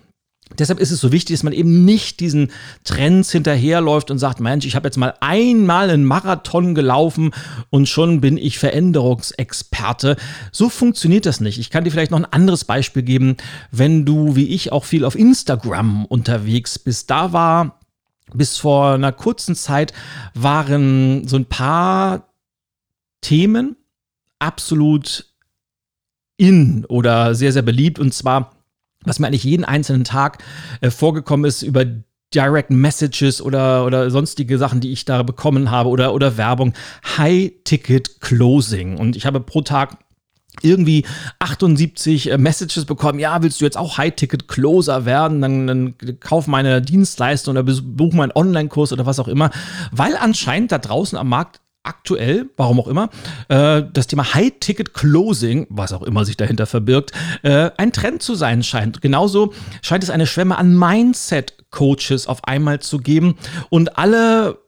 Deshalb 0.57 0.79
ist 0.79 0.91
es 0.91 0.99
so 0.99 1.11
wichtig, 1.11 1.35
dass 1.35 1.43
man 1.43 1.53
eben 1.53 1.83
nicht 1.83 2.19
diesen 2.19 2.51
Trends 2.83 3.31
hinterherläuft 3.31 4.09
und 4.09 4.17
sagt, 4.17 4.39
Mensch, 4.39 4.65
ich 4.65 4.75
habe 4.75 4.87
jetzt 4.87 4.97
mal 4.97 5.13
einmal 5.19 5.89
einen 5.89 6.05
Marathon 6.05 6.73
gelaufen 6.73 7.31
und 7.69 7.87
schon 7.89 8.21
bin 8.21 8.37
ich 8.37 8.57
Veränderungsexperte. 8.57 10.15
So 10.51 10.69
funktioniert 10.69 11.25
das 11.25 11.41
nicht. 11.41 11.59
Ich 11.59 11.69
kann 11.69 11.83
dir 11.83 11.91
vielleicht 11.91 12.11
noch 12.11 12.19
ein 12.19 12.25
anderes 12.25 12.65
Beispiel 12.65 13.03
geben, 13.03 13.37
wenn 13.71 14.05
du 14.05 14.35
wie 14.35 14.47
ich 14.47 14.71
auch 14.71 14.85
viel 14.85 15.05
auf 15.05 15.15
Instagram 15.15 16.05
unterwegs 16.05 16.79
bist. 16.79 17.09
Da 17.09 17.33
war 17.33 17.79
bis 18.33 18.57
vor 18.57 18.93
einer 18.93 19.11
kurzen 19.11 19.55
Zeit 19.55 19.93
waren 20.33 21.27
so 21.27 21.37
ein 21.37 21.45
paar 21.45 22.33
Themen 23.21 23.75
absolut 24.39 25.25
in 26.37 26.85
oder 26.85 27.35
sehr, 27.35 27.51
sehr 27.51 27.63
beliebt 27.63 27.99
und 27.99 28.13
zwar 28.13 28.56
was 29.07 29.19
mir 29.19 29.27
eigentlich 29.27 29.43
jeden 29.43 29.65
einzelnen 29.65 30.03
Tag 30.03 30.43
äh, 30.81 30.89
vorgekommen 30.89 31.45
ist 31.45 31.61
über 31.61 31.85
Direct 32.33 32.71
Messages 32.71 33.41
oder, 33.41 33.85
oder 33.85 34.11
sonstige 34.11 34.57
Sachen, 34.57 34.81
die 34.81 34.91
ich 34.91 35.05
da 35.05 35.23
bekommen 35.23 35.71
habe 35.71 35.89
oder, 35.89 36.13
oder 36.13 36.37
Werbung. 36.37 36.73
High-Ticket 37.17 38.19
Closing. 38.19 38.97
Und 38.97 39.15
ich 39.15 39.25
habe 39.25 39.39
pro 39.39 39.61
Tag 39.61 39.97
irgendwie 40.61 41.05
78 41.39 42.31
äh, 42.31 42.37
Messages 42.37 42.85
bekommen, 42.85 43.19
ja, 43.19 43.41
willst 43.43 43.61
du 43.61 43.65
jetzt 43.65 43.77
auch 43.77 43.97
High-Ticket-Closer 43.97 45.05
werden, 45.05 45.41
dann, 45.41 45.67
dann 45.67 46.19
kauf 46.19 46.47
meine 46.47 46.81
Dienstleistung 46.81 47.53
oder 47.53 47.63
besuch 47.63 48.13
meinen 48.13 48.31
Online-Kurs 48.33 48.91
oder 48.91 49.05
was 49.05 49.19
auch 49.19 49.27
immer, 49.27 49.51
weil 49.91 50.17
anscheinend 50.17 50.71
da 50.71 50.79
draußen 50.79 51.17
am 51.17 51.29
Markt 51.29 51.61
aktuell, 51.87 52.49
warum 52.57 52.79
auch 52.79 52.87
immer, 52.87 53.09
äh, 53.47 53.83
das 53.91 54.07
Thema 54.07 54.33
High-Ticket-Closing, 54.33 55.67
was 55.69 55.93
auch 55.93 56.03
immer 56.03 56.25
sich 56.25 56.37
dahinter 56.37 56.65
verbirgt, 56.65 57.11
äh, 57.43 57.71
ein 57.77 57.91
Trend 57.91 58.21
zu 58.21 58.35
sein 58.35 58.63
scheint. 58.63 59.01
Genauso 59.01 59.53
scheint 59.81 60.03
es 60.03 60.09
eine 60.09 60.27
Schwemme 60.27 60.57
an 60.57 60.77
Mindset-Coaches 60.77 62.27
auf 62.27 62.43
einmal 62.43 62.79
zu 62.79 62.99
geben 62.99 63.37
und 63.69 63.97
alle, 63.97 64.59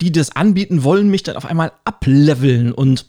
die 0.00 0.12
das 0.12 0.34
anbieten, 0.34 0.84
wollen 0.84 1.10
mich 1.10 1.22
dann 1.22 1.36
auf 1.36 1.46
einmal 1.46 1.72
ableveln 1.84 2.72
und 2.72 3.06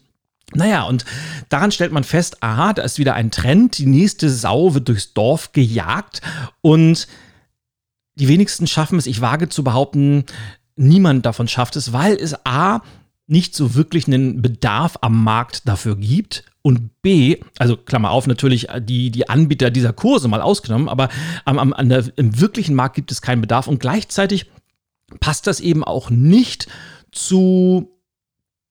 naja, 0.56 0.84
und 0.84 1.06
daran 1.50 1.72
stellt 1.72 1.92
man 1.92 2.04
fest, 2.04 2.42
aha, 2.42 2.74
da 2.74 2.82
ist 2.82 2.98
wieder 2.98 3.14
ein 3.14 3.30
Trend, 3.30 3.78
die 3.78 3.86
nächste 3.86 4.32
Sau 4.32 4.74
wird 4.74 4.88
durchs 4.88 5.14
Dorf 5.14 5.52
gejagt 5.52 6.22
und 6.62 7.08
die 8.16 8.28
wenigsten 8.28 8.66
schaffen 8.66 8.98
es, 8.98 9.06
ich 9.06 9.22
wage 9.22 9.50
zu 9.50 9.64
behaupten, 9.64 10.26
niemand 10.76 11.26
davon 11.26 11.48
schafft 11.48 11.76
es, 11.76 11.94
weil 11.94 12.16
es 12.16 12.36
A 12.46 12.82
nicht 13.30 13.56
so 13.56 13.76
wirklich 13.76 14.08
einen 14.08 14.42
Bedarf 14.42 14.98
am 15.02 15.24
Markt 15.24 15.68
dafür 15.68 15.96
gibt. 15.96 16.44
Und 16.62 17.02
B, 17.02 17.38
also 17.58 17.78
Klammer 17.78 18.12
auf, 18.12 18.28
natürlich 18.28 18.68
die, 18.80 19.12
die 19.12 19.30
Anbieter 19.30 19.72
dieser 19.72 19.94
Kurse 19.94 20.28
mal 20.28 20.42
ausgenommen, 20.42 20.90
aber 20.90 21.10
am, 21.46 21.58
am, 21.58 21.72
an 21.74 21.88
der, 21.88 22.06
im 22.18 22.42
wirklichen 22.42 22.76
Markt 22.76 22.96
gibt 22.96 23.12
es 23.12 23.22
keinen 23.22 23.42
Bedarf. 23.42 23.68
Und 23.68 23.80
gleichzeitig 23.80 24.48
passt 25.20 25.48
das 25.48 25.60
eben 25.62 25.84
auch 25.84 26.10
nicht 26.10 26.68
zu 27.12 27.99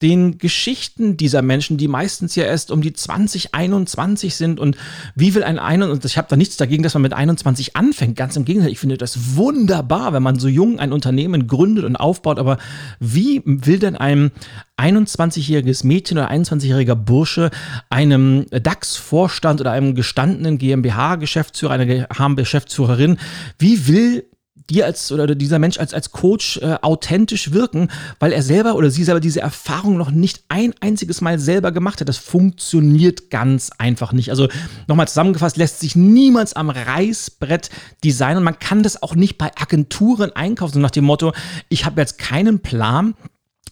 den 0.03 0.39
Geschichten 0.39 1.17
dieser 1.17 1.43
Menschen, 1.43 1.77
die 1.77 1.89
meistens 1.89 2.37
ja 2.37 2.45
erst 2.45 2.71
um 2.71 2.83
die 2.83 2.93
20, 2.93 3.55
21 3.55 4.37
sind 4.37 4.61
und 4.61 4.77
wie 5.17 5.35
will 5.35 5.43
ein 5.43 5.59
21, 5.59 5.93
und 5.93 6.05
ich 6.05 6.17
habe 6.17 6.29
da 6.31 6.37
nichts 6.37 6.57
dagegen, 6.57 6.85
dass 6.85 6.95
man 6.95 7.03
mit 7.03 7.13
21 7.13 7.75
anfängt, 7.75 8.17
ganz 8.17 8.37
im 8.37 8.45
Gegenteil, 8.45 8.71
ich 8.71 8.79
finde 8.79 8.97
das 8.97 9.37
wunderbar, 9.37 10.13
wenn 10.13 10.23
man 10.23 10.39
so 10.39 10.47
jung 10.47 10.79
ein 10.79 10.93
Unternehmen 10.93 11.49
gründet 11.49 11.85
und 11.85 11.97
aufbaut, 11.97 12.39
aber 12.39 12.59
wie 13.01 13.43
will 13.45 13.81
denn 13.81 13.97
ein 13.97 14.31
21-jähriges 14.77 15.85
Mädchen 15.85 16.19
oder 16.19 16.31
21-jähriger 16.31 16.95
Bursche 16.95 17.51
einem 17.91 18.47
DAX-Vorstand 18.51 19.61
oder 19.61 19.73
einem 19.73 19.97
gestandenen 19.97 20.59
GmbH-Geschäftsführer, 20.59 21.73
einer 21.73 21.87
GmbH-Geschäftsführerin, 21.87 23.19
wie 23.59 23.89
will 23.89 24.25
dir 24.71 24.85
als 24.85 25.11
oder 25.13 25.35
dieser 25.35 25.59
Mensch 25.59 25.79
als, 25.79 25.95
als 25.95 26.13
Coach 26.13 26.59
äh, 26.59 26.77
authentisch 26.83 27.53
wirken, 27.53 27.89
weil 28.19 28.33
er 28.33 28.43
selber 28.43 28.75
oder 28.75 28.91
sie 28.91 29.05
selber 29.05 29.21
diese 29.21 29.41
Erfahrung 29.41 29.97
noch 29.97 30.11
nicht 30.11 30.43
ein 30.49 30.75
einziges 30.81 31.21
Mal 31.21 31.39
selber 31.39 31.73
gemacht 31.73 32.01
hat. 32.01 32.09
Das 32.09 32.19
funktioniert 32.19 33.31
ganz 33.31 33.71
einfach 33.79 34.13
nicht. 34.13 34.31
Also 34.31 34.49
nochmal 34.87 35.09
zusammengefasst, 35.09 35.57
lässt 35.57 35.81
sich 35.81 35.97
niemals 35.97 36.55
am 36.55 36.71
Reißbrett 36.71 37.71
designen. 38.05 38.45
Man 38.45 38.59
kann 38.59 38.83
das 38.83 39.03
auch 39.03 39.15
nicht 39.15 39.39
bei 39.39 39.51
Agenturen 39.57 40.33
einkaufen, 40.33 40.75
so 40.75 40.81
nach 40.81 40.91
dem 40.91 41.05
Motto, 41.05 41.33
ich 41.69 41.85
habe 41.85 42.01
jetzt 42.01 42.19
keinen 42.19 42.61
Plan, 42.61 43.15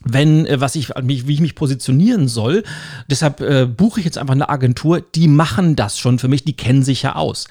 wenn, 0.02 0.46
äh, 0.46 0.60
was 0.60 0.76
ich, 0.76 0.90
wie 1.02 1.32
ich 1.32 1.40
mich 1.40 1.54
positionieren 1.54 2.28
soll. 2.28 2.62
Deshalb 3.10 3.40
äh, 3.40 3.66
buche 3.66 4.00
ich 4.00 4.06
jetzt 4.06 4.18
einfach 4.18 4.34
eine 4.34 4.48
Agentur, 4.48 5.00
die 5.00 5.28
machen 5.28 5.76
das 5.76 5.98
schon 5.98 6.18
für 6.18 6.28
mich, 6.28 6.44
die 6.44 6.56
kennen 6.56 6.82
sich 6.82 7.02
ja 7.02 7.16
aus. 7.16 7.48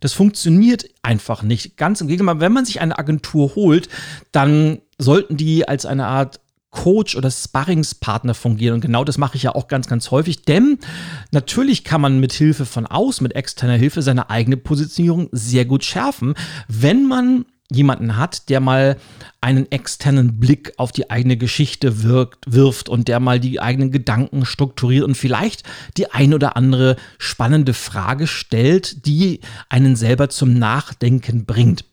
Das 0.00 0.12
funktioniert 0.12 0.88
einfach 1.02 1.42
nicht. 1.42 1.76
Ganz 1.76 2.00
im 2.00 2.08
Gegenteil, 2.08 2.40
wenn 2.40 2.52
man 2.52 2.64
sich 2.64 2.80
eine 2.80 2.98
Agentur 2.98 3.54
holt, 3.54 3.88
dann 4.32 4.80
sollten 4.98 5.36
die 5.36 5.68
als 5.68 5.86
eine 5.86 6.06
Art 6.06 6.40
Coach 6.70 7.16
oder 7.16 7.30
Sparringspartner 7.30 8.34
fungieren. 8.34 8.74
Und 8.74 8.80
genau 8.82 9.02
das 9.02 9.16
mache 9.16 9.36
ich 9.36 9.44
ja 9.44 9.54
auch 9.54 9.66
ganz, 9.66 9.88
ganz 9.88 10.10
häufig. 10.10 10.42
Denn 10.42 10.78
natürlich 11.32 11.84
kann 11.84 12.02
man 12.02 12.20
mit 12.20 12.32
Hilfe 12.34 12.66
von 12.66 12.86
außen, 12.86 13.24
mit 13.24 13.34
externer 13.34 13.76
Hilfe, 13.76 14.02
seine 14.02 14.28
eigene 14.28 14.58
Positionierung 14.58 15.28
sehr 15.32 15.64
gut 15.64 15.84
schärfen, 15.84 16.34
wenn 16.68 17.08
man 17.08 17.46
jemanden 17.70 18.16
hat, 18.16 18.48
der 18.48 18.60
mal 18.60 18.96
einen 19.40 19.70
externen 19.70 20.38
Blick 20.38 20.72
auf 20.76 20.92
die 20.92 21.10
eigene 21.10 21.36
Geschichte 21.36 22.02
wirkt, 22.02 22.44
wirft 22.46 22.88
und 22.88 23.08
der 23.08 23.20
mal 23.20 23.40
die 23.40 23.60
eigenen 23.60 23.90
Gedanken 23.90 24.44
strukturiert 24.44 25.04
und 25.04 25.16
vielleicht 25.16 25.62
die 25.96 26.10
ein 26.12 26.34
oder 26.34 26.56
andere 26.56 26.96
spannende 27.18 27.74
Frage 27.74 28.26
stellt, 28.26 29.06
die 29.06 29.40
einen 29.68 29.96
selber 29.96 30.28
zum 30.28 30.54
Nachdenken 30.54 31.44
bringt. 31.44 31.84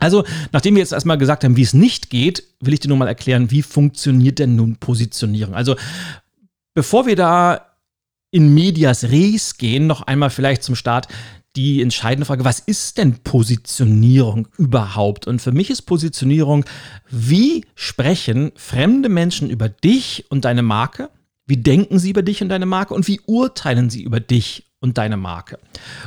Also, 0.00 0.24
nachdem 0.52 0.74
wir 0.74 0.80
jetzt 0.80 0.92
erstmal 0.92 1.18
gesagt 1.18 1.44
haben, 1.44 1.56
wie 1.56 1.62
es 1.62 1.74
nicht 1.74 2.10
geht, 2.10 2.44
will 2.60 2.74
ich 2.74 2.80
dir 2.80 2.88
nur 2.88 2.98
mal 2.98 3.08
erklären, 3.08 3.50
wie 3.50 3.62
funktioniert 3.62 4.38
denn 4.38 4.54
nun 4.54 4.76
Positionierung? 4.76 5.54
Also, 5.54 5.76
bevor 6.74 7.06
wir 7.06 7.16
da 7.16 7.66
in 8.30 8.54
Medias 8.54 9.04
Res 9.04 9.56
gehen, 9.56 9.86
noch 9.86 10.02
einmal 10.02 10.30
vielleicht 10.30 10.62
zum 10.62 10.76
Start 10.76 11.08
die 11.56 11.82
entscheidende 11.82 12.26
Frage, 12.26 12.44
was 12.44 12.60
ist 12.60 12.98
denn 12.98 13.18
Positionierung 13.18 14.48
überhaupt? 14.58 15.26
Und 15.26 15.42
für 15.42 15.52
mich 15.52 15.70
ist 15.70 15.82
Positionierung, 15.82 16.64
wie 17.10 17.64
sprechen 17.74 18.52
fremde 18.54 19.08
Menschen 19.08 19.50
über 19.50 19.68
dich 19.68 20.26
und 20.30 20.44
deine 20.44 20.62
Marke? 20.62 21.10
Wie 21.46 21.56
denken 21.56 21.98
sie 21.98 22.10
über 22.10 22.22
dich 22.22 22.42
und 22.42 22.50
deine 22.50 22.66
Marke? 22.66 22.94
Und 22.94 23.08
wie 23.08 23.20
urteilen 23.26 23.90
sie 23.90 24.02
über 24.02 24.20
dich 24.20 24.66
und 24.80 24.98
deine 24.98 25.16
Marke? 25.16 25.58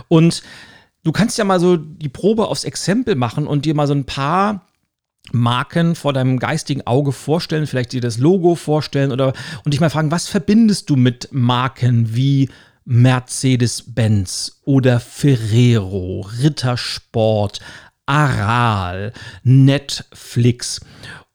Und 0.07 0.43
du 1.03 1.11
kannst 1.11 1.37
ja 1.37 1.43
mal 1.43 1.59
so 1.59 1.77
die 1.77 2.09
Probe 2.09 2.47
aufs 2.47 2.63
Exempel 2.63 3.15
machen 3.15 3.47
und 3.47 3.65
dir 3.65 3.73
mal 3.73 3.87
so 3.87 3.93
ein 3.93 4.05
paar 4.05 4.67
Marken 5.31 5.95
vor 5.95 6.13
deinem 6.13 6.39
geistigen 6.39 6.85
Auge 6.85 7.11
vorstellen, 7.11 7.67
vielleicht 7.67 7.93
dir 7.93 8.01
das 8.01 8.17
Logo 8.17 8.55
vorstellen 8.55 9.11
oder 9.11 9.33
und 9.63 9.73
dich 9.73 9.79
mal 9.79 9.89
fragen, 9.89 10.11
was 10.11 10.27
verbindest 10.27 10.89
du 10.89 10.95
mit 10.95 11.29
Marken 11.31 12.15
wie 12.15 12.49
Mercedes-Benz 12.85 14.61
oder 14.63 14.99
Ferrero, 14.99 16.21
Rittersport, 16.41 17.59
Aral, 18.05 19.13
Netflix. 19.43 20.81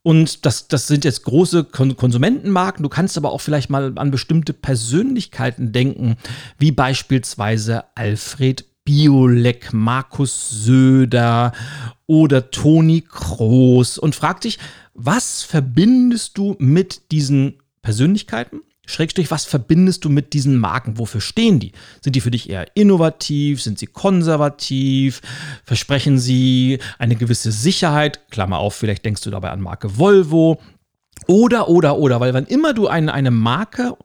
Und 0.02 0.46
das, 0.46 0.68
das 0.68 0.86
sind 0.86 1.04
jetzt 1.04 1.24
große 1.24 1.64
Konsumentenmarken. 1.64 2.82
Du 2.82 2.88
kannst 2.88 3.16
aber 3.16 3.32
auch 3.32 3.40
vielleicht 3.40 3.70
mal 3.70 3.92
an 3.96 4.12
bestimmte 4.12 4.52
Persönlichkeiten 4.52 5.72
denken, 5.72 6.16
wie 6.58 6.70
beispielsweise 6.70 7.84
Alfred 7.96 8.64
Biolek, 8.84 9.72
Markus 9.72 10.48
Söder 10.64 11.50
oder 12.06 12.52
Toni 12.52 13.00
Kroos 13.02 13.98
und 13.98 14.14
frag 14.14 14.40
dich, 14.42 14.58
was 14.94 15.42
verbindest 15.42 16.38
du 16.38 16.54
mit 16.60 17.10
diesen 17.10 17.60
Persönlichkeiten? 17.82 18.60
Schrägstrich, 18.86 19.30
was 19.30 19.44
verbindest 19.44 20.04
du 20.04 20.08
mit 20.08 20.32
diesen 20.32 20.56
Marken? 20.56 20.98
Wofür 20.98 21.20
stehen 21.20 21.58
die? 21.58 21.72
Sind 22.00 22.16
die 22.16 22.20
für 22.20 22.30
dich 22.30 22.48
eher 22.48 22.66
innovativ? 22.74 23.60
Sind 23.60 23.78
sie 23.78 23.86
konservativ? 23.86 25.20
Versprechen 25.64 26.18
sie 26.18 26.78
eine 26.98 27.16
gewisse 27.16 27.52
Sicherheit? 27.52 28.30
Klammer 28.30 28.58
auf, 28.58 28.74
vielleicht 28.74 29.04
denkst 29.04 29.22
du 29.22 29.30
dabei 29.30 29.50
an 29.50 29.60
Marke 29.60 29.98
Volvo. 29.98 30.60
Oder, 31.26 31.68
oder, 31.68 31.98
oder, 31.98 32.20
weil 32.20 32.34
wann 32.34 32.46
immer 32.46 32.72
du 32.74 32.86
eine, 32.86 33.12
eine 33.12 33.30
Marke 33.30 33.96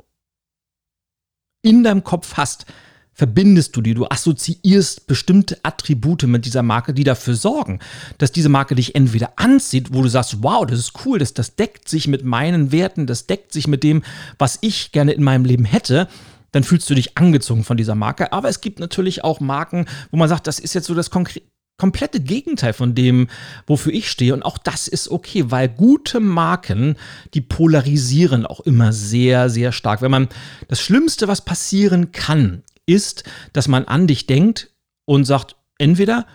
in 1.62 1.84
deinem 1.84 2.04
Kopf 2.04 2.38
hast, 2.38 2.66
verbindest 3.14 3.76
du 3.76 3.82
die, 3.82 3.94
du 3.94 4.08
assoziierst 4.08 5.08
bestimmte 5.08 5.58
Attribute 5.64 6.24
mit 6.24 6.46
dieser 6.46 6.64
Marke, 6.64 6.94
die 6.94 7.04
dafür 7.04 7.36
sorgen, 7.36 7.80
dass 8.18 8.32
diese 8.32 8.50
Marke 8.50 8.76
dich 8.76 8.96
entweder 8.96 9.34
anzieht, 9.36 9.94
wo 9.94 10.02
du 10.02 10.08
sagst, 10.08 10.42
wow, 10.42 10.66
das 10.66 10.80
ist 10.80 11.06
cool, 11.06 11.20
das, 11.20 11.34
das 11.34 11.56
deckt 11.56 11.90
sich 11.90 12.08
mit 12.08 12.24
meinen 12.24 12.72
Werten, 12.72 13.08
das 13.08 13.28
deckt 13.28 13.54
sich 13.54 13.68
mit 13.68 13.84
dem, 13.84 14.04
was 14.38 14.58
ich 14.62 14.92
gerne 14.92 15.12
in 15.12 15.24
meinem 15.24 15.46
Leben 15.46 15.66
hätte, 15.66 16.08
dann 16.52 16.64
fühlst 16.64 16.90
du 16.90 16.96
dich 16.96 17.18
angezogen 17.18 17.64
von 17.64 17.78
dieser 17.78 17.96
Marke. 17.96 18.34
Aber 18.34 18.50
es 18.50 18.62
gibt 18.62 18.80
natürlich 18.80 19.24
auch 19.24 19.40
Marken, 19.40 19.86
wo 20.12 20.18
man 20.18 20.30
sagt, 20.30 20.48
das 20.48 20.60
ist 20.60 20.74
jetzt 20.74 20.88
so 20.88 20.94
das 20.94 21.10
komplette 21.10 22.20
Gegenteil 22.20 22.74
von 22.74 22.94
dem, 22.94 23.28
wofür 23.68 23.94
ich 23.94 24.10
stehe. 24.10 24.34
Und 24.34 24.44
auch 24.44 24.58
das 24.58 24.88
ist 24.88 25.10
okay, 25.10 25.46
weil 25.48 25.70
gute 25.70 26.20
Marken, 26.20 26.96
die 27.34 27.42
polarisieren 27.42 28.46
auch 28.46 28.60
immer 28.62 28.92
sehr, 28.92 29.50
sehr 29.50 29.72
stark. 29.72 30.02
Wenn 30.02 30.12
man 30.12 30.28
das 30.68 30.82
Schlimmste, 30.82 31.28
was 31.28 31.46
passieren 31.46 32.12
kann, 32.12 32.64
ist, 32.92 33.24
dass 33.54 33.68
man 33.68 33.86
an 33.86 34.08
dich 34.08 34.28
denkt 34.28 34.72
und 35.06 35.26
sagt, 35.26 35.56
entweder, 35.78 36.26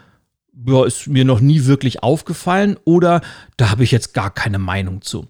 ja, 0.66 0.84
ist 0.84 1.06
mir 1.06 1.24
noch 1.24 1.40
nie 1.40 1.66
wirklich 1.66 2.02
aufgefallen 2.02 2.76
oder 2.84 3.20
da 3.56 3.70
habe 3.70 3.84
ich 3.84 3.90
jetzt 3.90 4.14
gar 4.14 4.32
keine 4.32 4.58
Meinung 4.58 5.02
zu. 5.02 5.28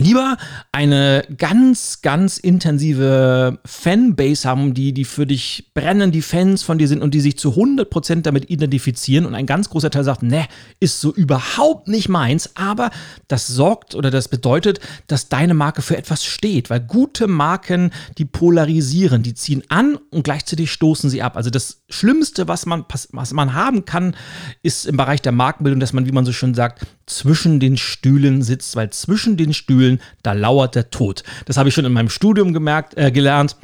Lieber 0.00 0.36
eine 0.70 1.24
ganz, 1.38 2.02
ganz 2.02 2.38
intensive 2.38 3.58
Fanbase 3.64 4.48
haben, 4.48 4.72
die, 4.72 4.92
die 4.92 5.04
für 5.04 5.26
dich 5.26 5.72
brennen, 5.74 6.12
die 6.12 6.22
Fans 6.22 6.62
von 6.62 6.78
dir 6.78 6.86
sind 6.86 7.02
und 7.02 7.14
die 7.14 7.20
sich 7.20 7.36
zu 7.36 7.50
100% 7.54 8.22
damit 8.22 8.48
identifizieren 8.48 9.26
und 9.26 9.34
ein 9.34 9.44
ganz 9.44 9.70
großer 9.70 9.90
Teil 9.90 10.04
sagt, 10.04 10.22
ne, 10.22 10.46
ist 10.78 11.00
so 11.00 11.12
überhaupt 11.12 11.88
nicht 11.88 12.08
meins, 12.08 12.54
aber 12.54 12.90
das 13.26 13.48
sorgt 13.48 13.96
oder 13.96 14.12
das 14.12 14.28
bedeutet, 14.28 14.78
dass 15.08 15.28
deine 15.28 15.54
Marke 15.54 15.82
für 15.82 15.96
etwas 15.96 16.24
steht, 16.24 16.70
weil 16.70 16.78
gute 16.78 17.26
Marken, 17.26 17.90
die 18.18 18.24
polarisieren, 18.24 19.24
die 19.24 19.34
ziehen 19.34 19.64
an 19.68 19.98
und 20.10 20.22
gleichzeitig 20.22 20.70
stoßen 20.70 21.10
sie 21.10 21.22
ab. 21.22 21.36
Also 21.36 21.50
das 21.50 21.82
Schlimmste, 21.88 22.46
was 22.46 22.66
man, 22.66 22.84
was 23.10 23.32
man 23.32 23.52
haben 23.52 23.84
kann, 23.84 24.14
ist 24.62 24.86
im 24.86 24.96
Bereich 24.96 25.22
der 25.22 25.32
Markenbildung, 25.32 25.80
dass 25.80 25.92
man, 25.92 26.06
wie 26.06 26.12
man 26.12 26.24
so 26.24 26.32
schön 26.32 26.54
sagt, 26.54 26.86
zwischen 27.08 27.60
den 27.60 27.76
Stühlen 27.76 28.42
sitzt, 28.42 28.76
weil 28.76 28.90
zwischen 28.90 29.36
den 29.36 29.54
Stühlen, 29.54 30.00
da 30.22 30.32
lauert 30.32 30.74
der 30.74 30.90
Tod. 30.90 31.24
Das 31.46 31.56
habe 31.56 31.68
ich 31.68 31.74
schon 31.74 31.84
in 31.84 31.92
meinem 31.92 32.10
Studium 32.10 32.52
gemerkt, 32.52 32.96
äh, 32.96 33.10
gelernt. 33.10 33.56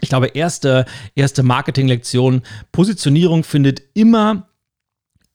Ich 0.00 0.08
glaube, 0.08 0.28
erste, 0.28 0.84
erste 1.14 1.42
Marketinglektion, 1.42 2.42
Positionierung 2.72 3.44
findet 3.44 3.82
immer 3.94 4.48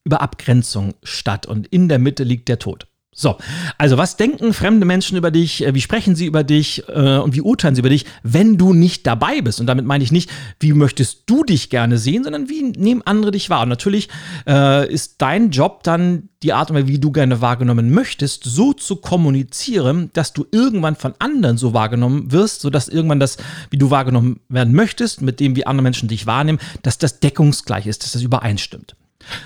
über 0.04 0.22
Abgrenzung 0.22 0.96
statt 1.04 1.46
und 1.46 1.68
in 1.68 1.88
der 1.88 2.00
Mitte 2.00 2.24
liegt 2.24 2.48
der 2.48 2.60
Tod. 2.60 2.88
So, 3.14 3.38
also 3.78 3.98
was 3.98 4.16
denken 4.16 4.54
fremde 4.54 4.86
Menschen 4.86 5.18
über 5.18 5.32
dich, 5.32 5.66
äh, 5.66 5.76
wie 5.76 5.82
sprechen 5.82 6.16
sie 6.16 6.26
über 6.26 6.46
dich 6.46 6.88
äh, 6.88 7.18
und 7.18 7.36
wie 7.36 7.42
urteilen 7.42 7.76
sie 7.76 7.82
über 7.82 7.90
dich, 7.90 8.06
wenn 8.24 8.58
du 8.58 8.74
nicht 8.74 9.06
dabei 9.06 9.42
bist? 9.42 9.60
Und 9.60 9.68
damit 9.68 9.86
meine 9.86 10.02
ich 10.02 10.14
nicht, 10.14 10.30
wie 10.62 10.72
möchtest 10.72 11.24
du 11.26 11.44
dich 11.44 11.70
gerne 11.70 11.98
sehen, 11.98 12.24
sondern 12.24 12.48
wie 12.48 12.64
nehmen 12.64 13.02
andere 13.04 13.32
dich 13.32 13.50
wahr? 13.50 13.64
Und 13.64 13.70
natürlich 13.70 14.08
äh, 14.48 14.90
ist 14.90 15.16
dein 15.18 15.52
Job 15.52 15.84
dann 15.84 16.30
die 16.42 16.54
Art 16.54 16.72
und 16.72 16.78
Weise, 16.78 16.88
wie 16.88 17.00
du 17.00 17.12
gerne 17.12 17.42
wahrgenommen 17.42 17.92
möchtest, 17.92 18.46
so 18.46 18.72
zu 18.72 18.96
kommunizieren, 18.96 20.10
dass 20.14 20.32
du 20.32 20.46
irgendwann 20.50 20.96
von 20.96 21.14
anderen 21.20 21.58
so 21.58 21.74
wahrgenommen 21.74 22.32
wirst, 22.32 22.62
sodass 22.62 22.88
irgendwann 22.88 23.20
das, 23.20 23.36
wie 23.72 23.78
du 23.78 23.90
wahrgenommen 23.90 24.40
werden 24.48 24.74
möchtest, 24.74 25.22
mit 25.22 25.42
dem, 25.42 25.58
wie 25.58 25.66
andere 25.66 25.84
Menschen 25.84 26.08
dich 26.08 26.28
wahrnehmen, 26.28 26.60
dass 26.82 26.98
das 26.98 27.20
deckungsgleich 27.20 27.88
ist, 27.88 28.04
dass 28.04 28.14
das 28.14 28.22
übereinstimmt. 28.22 28.96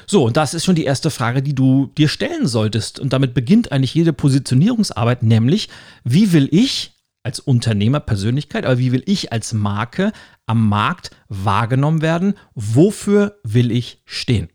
So, 0.07 0.25
und 0.25 0.37
das 0.37 0.53
ist 0.53 0.65
schon 0.65 0.75
die 0.75 0.85
erste 0.85 1.09
Frage, 1.09 1.41
die 1.41 1.55
du 1.55 1.91
dir 1.97 2.07
stellen 2.07 2.47
solltest. 2.47 2.99
Und 2.99 3.13
damit 3.13 3.33
beginnt 3.33 3.71
eigentlich 3.71 3.93
jede 3.93 4.13
Positionierungsarbeit, 4.13 5.23
nämlich, 5.23 5.69
wie 6.03 6.33
will 6.33 6.47
ich 6.51 6.93
als 7.23 7.39
Unternehmerpersönlichkeit, 7.39 8.65
aber 8.65 8.77
wie 8.77 8.91
will 8.91 9.03
ich 9.05 9.31
als 9.31 9.53
Marke 9.53 10.11
am 10.45 10.69
Markt 10.69 11.11
wahrgenommen 11.27 12.01
werden? 12.01 12.35
Wofür 12.53 13.39
will 13.43 13.71
ich 13.71 14.01
stehen? 14.05 14.49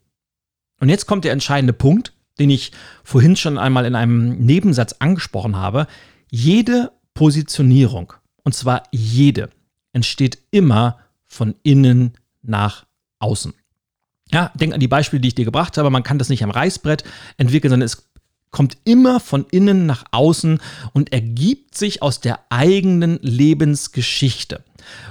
Und 0.78 0.88
jetzt 0.88 1.06
kommt 1.06 1.24
der 1.24 1.32
entscheidende 1.32 1.72
Punkt, 1.72 2.12
den 2.38 2.48
ich 2.50 2.72
vorhin 3.04 3.36
schon 3.36 3.58
einmal 3.58 3.86
in 3.86 3.94
einem 3.94 4.38
Nebensatz 4.38 4.94
angesprochen 4.98 5.56
habe. 5.56 5.86
Jede 6.30 6.92
Positionierung 7.12 8.14
und 8.42 8.54
zwar 8.54 8.84
jede, 8.90 9.50
entsteht 9.92 10.38
immer 10.50 10.98
von 11.26 11.54
innen 11.62 12.14
nach 12.42 12.86
außen. 13.18 13.54
Ja, 14.32 14.52
denk 14.54 14.72
an 14.72 14.80
die 14.80 14.88
Beispiele, 14.88 15.20
die 15.20 15.28
ich 15.28 15.34
dir 15.34 15.44
gebracht 15.44 15.76
habe. 15.76 15.90
Man 15.90 16.02
kann 16.02 16.18
das 16.18 16.28
nicht 16.28 16.44
am 16.44 16.50
Reißbrett 16.50 17.04
entwickeln, 17.36 17.70
sondern 17.70 17.86
es 17.86 18.10
kommt 18.50 18.76
immer 18.84 19.20
von 19.20 19.46
innen 19.50 19.86
nach 19.86 20.04
außen 20.10 20.60
und 20.92 21.12
ergibt 21.12 21.76
sich 21.76 22.02
aus 22.02 22.20
der 22.20 22.40
eigenen 22.50 23.18
Lebensgeschichte. 23.22 24.64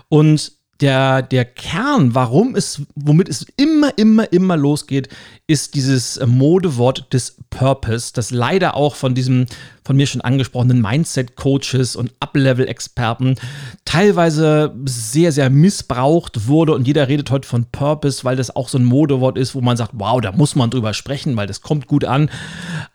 Und 0.10 0.58
der, 0.81 1.21
der 1.21 1.45
Kern, 1.45 2.15
warum 2.15 2.55
es, 2.55 2.81
womit 2.95 3.29
es 3.29 3.45
immer, 3.57 3.97
immer, 3.97 4.31
immer 4.31 4.57
losgeht, 4.57 5.09
ist 5.47 5.75
dieses 5.75 6.19
Modewort 6.25 7.11
des 7.13 7.37
Purpose, 7.49 8.11
das 8.13 8.31
leider 8.31 8.75
auch 8.75 8.95
von 8.95 9.15
diesem 9.15 9.47
von 9.89 9.95
mir 9.95 10.05
schon 10.05 10.21
angesprochenen 10.21 10.81
Mindset-Coaches 10.83 11.95
und 11.95 12.13
Up-Level-Experten 12.19 13.37
teilweise 13.85 14.71
sehr, 14.85 15.31
sehr 15.31 15.49
missbraucht 15.49 16.47
wurde. 16.47 16.75
Und 16.75 16.85
jeder 16.85 17.07
redet 17.07 17.31
heute 17.31 17.47
von 17.47 17.65
Purpose, 17.71 18.23
weil 18.23 18.35
das 18.35 18.55
auch 18.55 18.69
so 18.69 18.77
ein 18.77 18.83
Modewort 18.83 19.35
ist, 19.35 19.55
wo 19.55 19.61
man 19.61 19.77
sagt, 19.77 19.93
wow, 19.95 20.21
da 20.21 20.31
muss 20.31 20.55
man 20.55 20.69
drüber 20.69 20.93
sprechen, 20.93 21.35
weil 21.37 21.47
das 21.47 21.61
kommt 21.61 21.87
gut 21.87 22.05
an. 22.05 22.29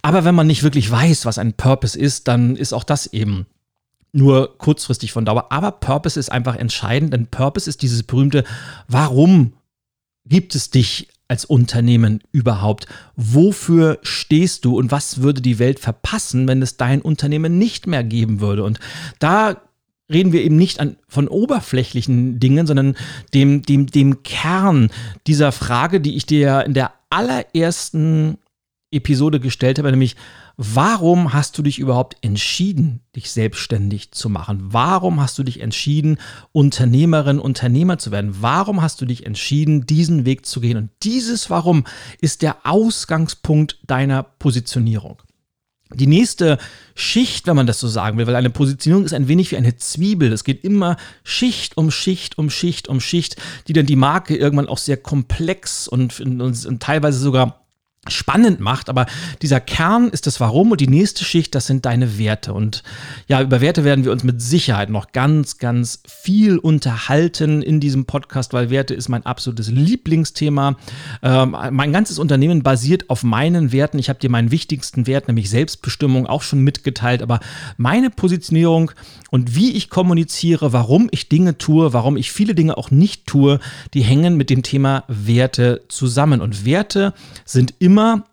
Aber 0.03 0.25
wenn 0.25 0.37
man 0.37 0.47
nicht 0.47 0.63
wirklich 0.63 0.89
weiß, 0.89 1.27
was 1.27 1.37
ein 1.37 1.55
Purpose 1.55 1.99
ist, 1.99 2.29
dann 2.29 2.55
ist 2.55 2.73
auch 2.73 2.85
das 2.85 3.09
eben 3.09 3.47
nur 4.15 4.57
kurzfristig 4.59 5.13
von 5.13 5.25
Dauer. 5.25 5.47
Aber 5.51 5.73
Purpose 5.73 6.19
ist 6.19 6.31
einfach 6.31 6.57
entscheidend, 6.57 7.13
denn 7.13 7.27
Purpose 7.27 7.69
ist 7.69 7.83
dieses 7.83 8.03
berühmte, 8.03 8.45
warum 8.89 9.55
gibt 10.25 10.55
es 10.55 10.71
dich 10.71 11.09
als 11.29 11.45
Unternehmen 11.45 12.21
überhaupt? 12.33 12.87
Wofür 13.17 13.99
stehst 14.03 14.65
du 14.65 14.79
und 14.79 14.91
was 14.91 15.23
würde 15.23 15.41
die 15.41 15.59
Welt 15.59 15.81
verpassen, 15.81 16.47
wenn 16.47 16.63
es 16.63 16.77
dein 16.77 17.03
Unternehmen 17.03 17.59
nicht 17.59 17.87
mehr 17.87 18.05
geben 18.05 18.41
würde? 18.41 18.63
Und 18.65 18.79
da 19.19 19.61
reden 20.11 20.33
wir 20.33 20.43
eben 20.43 20.57
nicht 20.57 20.81
an, 20.81 20.97
von 21.09 21.29
oberflächlichen 21.29 22.39
Dingen, 22.39 22.67
sondern 22.67 22.97
dem, 23.33 23.63
dem, 23.63 23.87
dem 23.87 24.23
Kern 24.23 24.91
dieser 25.27 25.51
Frage, 25.51 26.01
die 26.01 26.17
ich 26.17 26.27
dir 26.27 26.65
in 26.65 26.75
der 26.75 26.93
allerersten 27.11 28.39
Episode 28.91 29.41
gestellt 29.41 29.79
habe, 29.79 29.91
nämlich 29.91 30.17
Warum 30.57 31.33
hast 31.33 31.59
du 31.59 31.63
dich 31.63 31.81
überhaupt 31.81 32.17
entschieden, 32.21 33.01
dich 33.17 33.31
selbstständig 33.33 34.13
zu 34.13 34.29
machen? 34.29 34.61
Warum 34.71 35.21
hast 35.21 35.37
du 35.39 35.43
dich 35.43 35.61
entschieden, 35.61 36.19
Unternehmerin, 36.53 37.41
Unternehmer 37.41 37.99
zu 37.99 38.13
werden? 38.13 38.37
Warum 38.41 38.81
hast 38.81 39.01
du 39.01 39.07
dich 39.07 39.27
entschieden, 39.27 39.87
diesen 39.87 40.25
Weg 40.25 40.47
zu 40.47 40.61
gehen? 40.61 40.77
Und 40.77 40.91
dieses 41.03 41.51
Warum 41.51 41.85
ist 42.21 42.43
der 42.43 42.59
Ausgangspunkt 42.65 43.81
deiner 43.87 44.23
Positionierung. 44.23 45.19
Die 45.93 46.07
nächste 46.07 46.59
Schicht, 46.95 47.47
wenn 47.47 47.57
man 47.57 47.67
das 47.67 47.79
so 47.79 47.89
sagen 47.89 48.17
will, 48.17 48.27
weil 48.27 48.37
eine 48.37 48.51
Positionierung 48.51 49.05
ist 49.05 49.13
ein 49.13 49.29
wenig 49.29 49.51
wie 49.51 49.57
eine 49.57 49.77
Zwiebel. 49.77 50.33
Es 50.33 50.45
geht 50.45 50.65
immer 50.65 50.97
Schicht 51.25 51.77
um 51.77 51.91
Schicht 51.91 52.39
um 52.39 52.49
Schicht 52.49 52.89
um 52.89 53.01
Schicht, 53.01 53.37
die 53.69 53.73
dann 53.73 53.87
die 53.87 53.97
Marke 53.97 54.37
irgendwann 54.37 54.69
auch 54.69 54.79
sehr 54.79 54.97
komplex 54.97 55.87
und, 55.87 56.21
und, 56.21 56.41
und 56.41 56.83
teilweise 56.83 57.19
sogar 57.19 57.64
spannend 58.09 58.61
macht, 58.61 58.89
aber 58.89 59.07
dieser 59.43 59.61
Kern 59.61 60.09
ist 60.09 60.27
das 60.27 60.41
Warum 60.41 60.71
und 60.73 60.81
die 60.81 60.89
nächste 60.89 61.25
Schicht, 61.25 61.55
das 61.55 61.67
sind 61.67 61.87
deine 61.87 62.19
Werte. 62.19 62.53
Und 62.53 62.83
ja, 63.29 63.41
über 63.43 63.61
Werte 63.61 63.85
werden 63.85 64.05
wir 64.05 64.13
uns 64.13 64.25
mit 64.25 64.43
Sicherheit 64.43 64.91
noch 64.91 65.13
ganz, 65.13 65.59
ganz 65.59 66.01
viel 66.07 66.59
unterhalten 66.59 67.63
in 67.63 67.81
diesem 67.81 68.05
Podcast, 68.05 68.53
weil 68.53 68.71
Werte 68.71 68.95
ist 68.95 69.09
mein 69.09 69.25
absolutes 69.25 69.71
Lieblingsthema. 69.71 70.77
Ähm, 71.23 71.57
mein 71.71 71.93
ganzes 71.93 72.19
Unternehmen 72.19 72.63
basiert 72.63 73.11
auf 73.11 73.23
meinen 73.23 73.73
Werten. 73.73 73.99
Ich 73.99 74.09
habe 74.09 74.19
dir 74.19 74.31
meinen 74.31 74.51
wichtigsten 74.51 75.07
Wert, 75.07 75.29
nämlich 75.29 75.51
Selbstbestimmung, 75.51 76.27
auch 76.27 76.43
schon 76.43 76.61
mitgeteilt, 76.61 77.23
aber 77.23 77.41
meine 77.77 78.11
Positionierung 78.11 78.91
und 79.31 79.57
wie 79.57 79.73
ich 79.73 79.91
kommuniziere, 79.91 80.73
warum 80.73 81.09
ich 81.11 81.29
Dinge 81.29 81.59
tue, 81.59 81.93
warum 81.93 82.17
ich 82.17 82.31
viele 82.31 82.55
Dinge 82.55 82.77
auch 82.77 82.91
nicht 82.91 83.27
tue, 83.27 83.59
die 83.93 84.03
hängen 84.03 84.37
mit 84.37 84.51
dem 84.51 84.63
Thema 84.63 85.05
Werte 85.09 85.83
zusammen. 85.89 86.41
Und 86.41 86.65
Werte 86.65 87.15
sind 87.45 87.75
immer 87.79 87.94
immer 87.95 88.25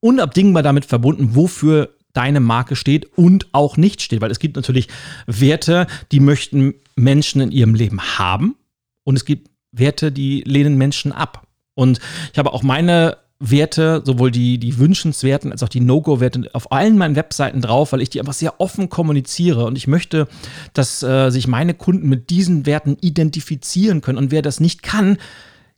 unabdingbar 0.00 0.62
damit 0.62 0.84
verbunden, 0.84 1.34
wofür 1.34 1.94
deine 2.12 2.40
Marke 2.40 2.76
steht 2.76 3.06
und 3.16 3.48
auch 3.52 3.78
nicht 3.78 4.02
steht. 4.02 4.20
Weil 4.20 4.30
es 4.30 4.38
gibt 4.38 4.56
natürlich 4.56 4.88
Werte, 5.26 5.86
die 6.12 6.20
möchten 6.20 6.74
Menschen 6.96 7.40
in 7.40 7.50
ihrem 7.50 7.74
Leben 7.74 8.18
haben 8.18 8.56
und 9.04 9.16
es 9.16 9.24
gibt 9.24 9.50
Werte, 9.72 10.12
die 10.12 10.42
lehnen 10.42 10.76
Menschen 10.76 11.12
ab. 11.12 11.46
Und 11.74 11.98
ich 12.32 12.38
habe 12.38 12.52
auch 12.52 12.62
meine 12.62 13.16
Werte, 13.40 14.02
sowohl 14.04 14.30
die, 14.30 14.58
die 14.58 14.78
wünschenswerten 14.78 15.50
als 15.50 15.62
auch 15.62 15.70
die 15.70 15.80
No-Go-Werte 15.80 16.50
auf 16.52 16.70
allen 16.70 16.98
meinen 16.98 17.16
Webseiten 17.16 17.62
drauf, 17.62 17.92
weil 17.92 18.02
ich 18.02 18.10
die 18.10 18.20
einfach 18.20 18.34
sehr 18.34 18.60
offen 18.60 18.90
kommuniziere 18.90 19.64
und 19.64 19.76
ich 19.76 19.86
möchte, 19.86 20.28
dass 20.74 21.02
äh, 21.02 21.30
sich 21.30 21.48
meine 21.48 21.72
Kunden 21.72 22.10
mit 22.10 22.28
diesen 22.28 22.66
Werten 22.66 22.98
identifizieren 23.00 24.02
können. 24.02 24.18
Und 24.18 24.30
wer 24.30 24.42
das 24.42 24.60
nicht 24.60 24.82
kann, 24.82 25.16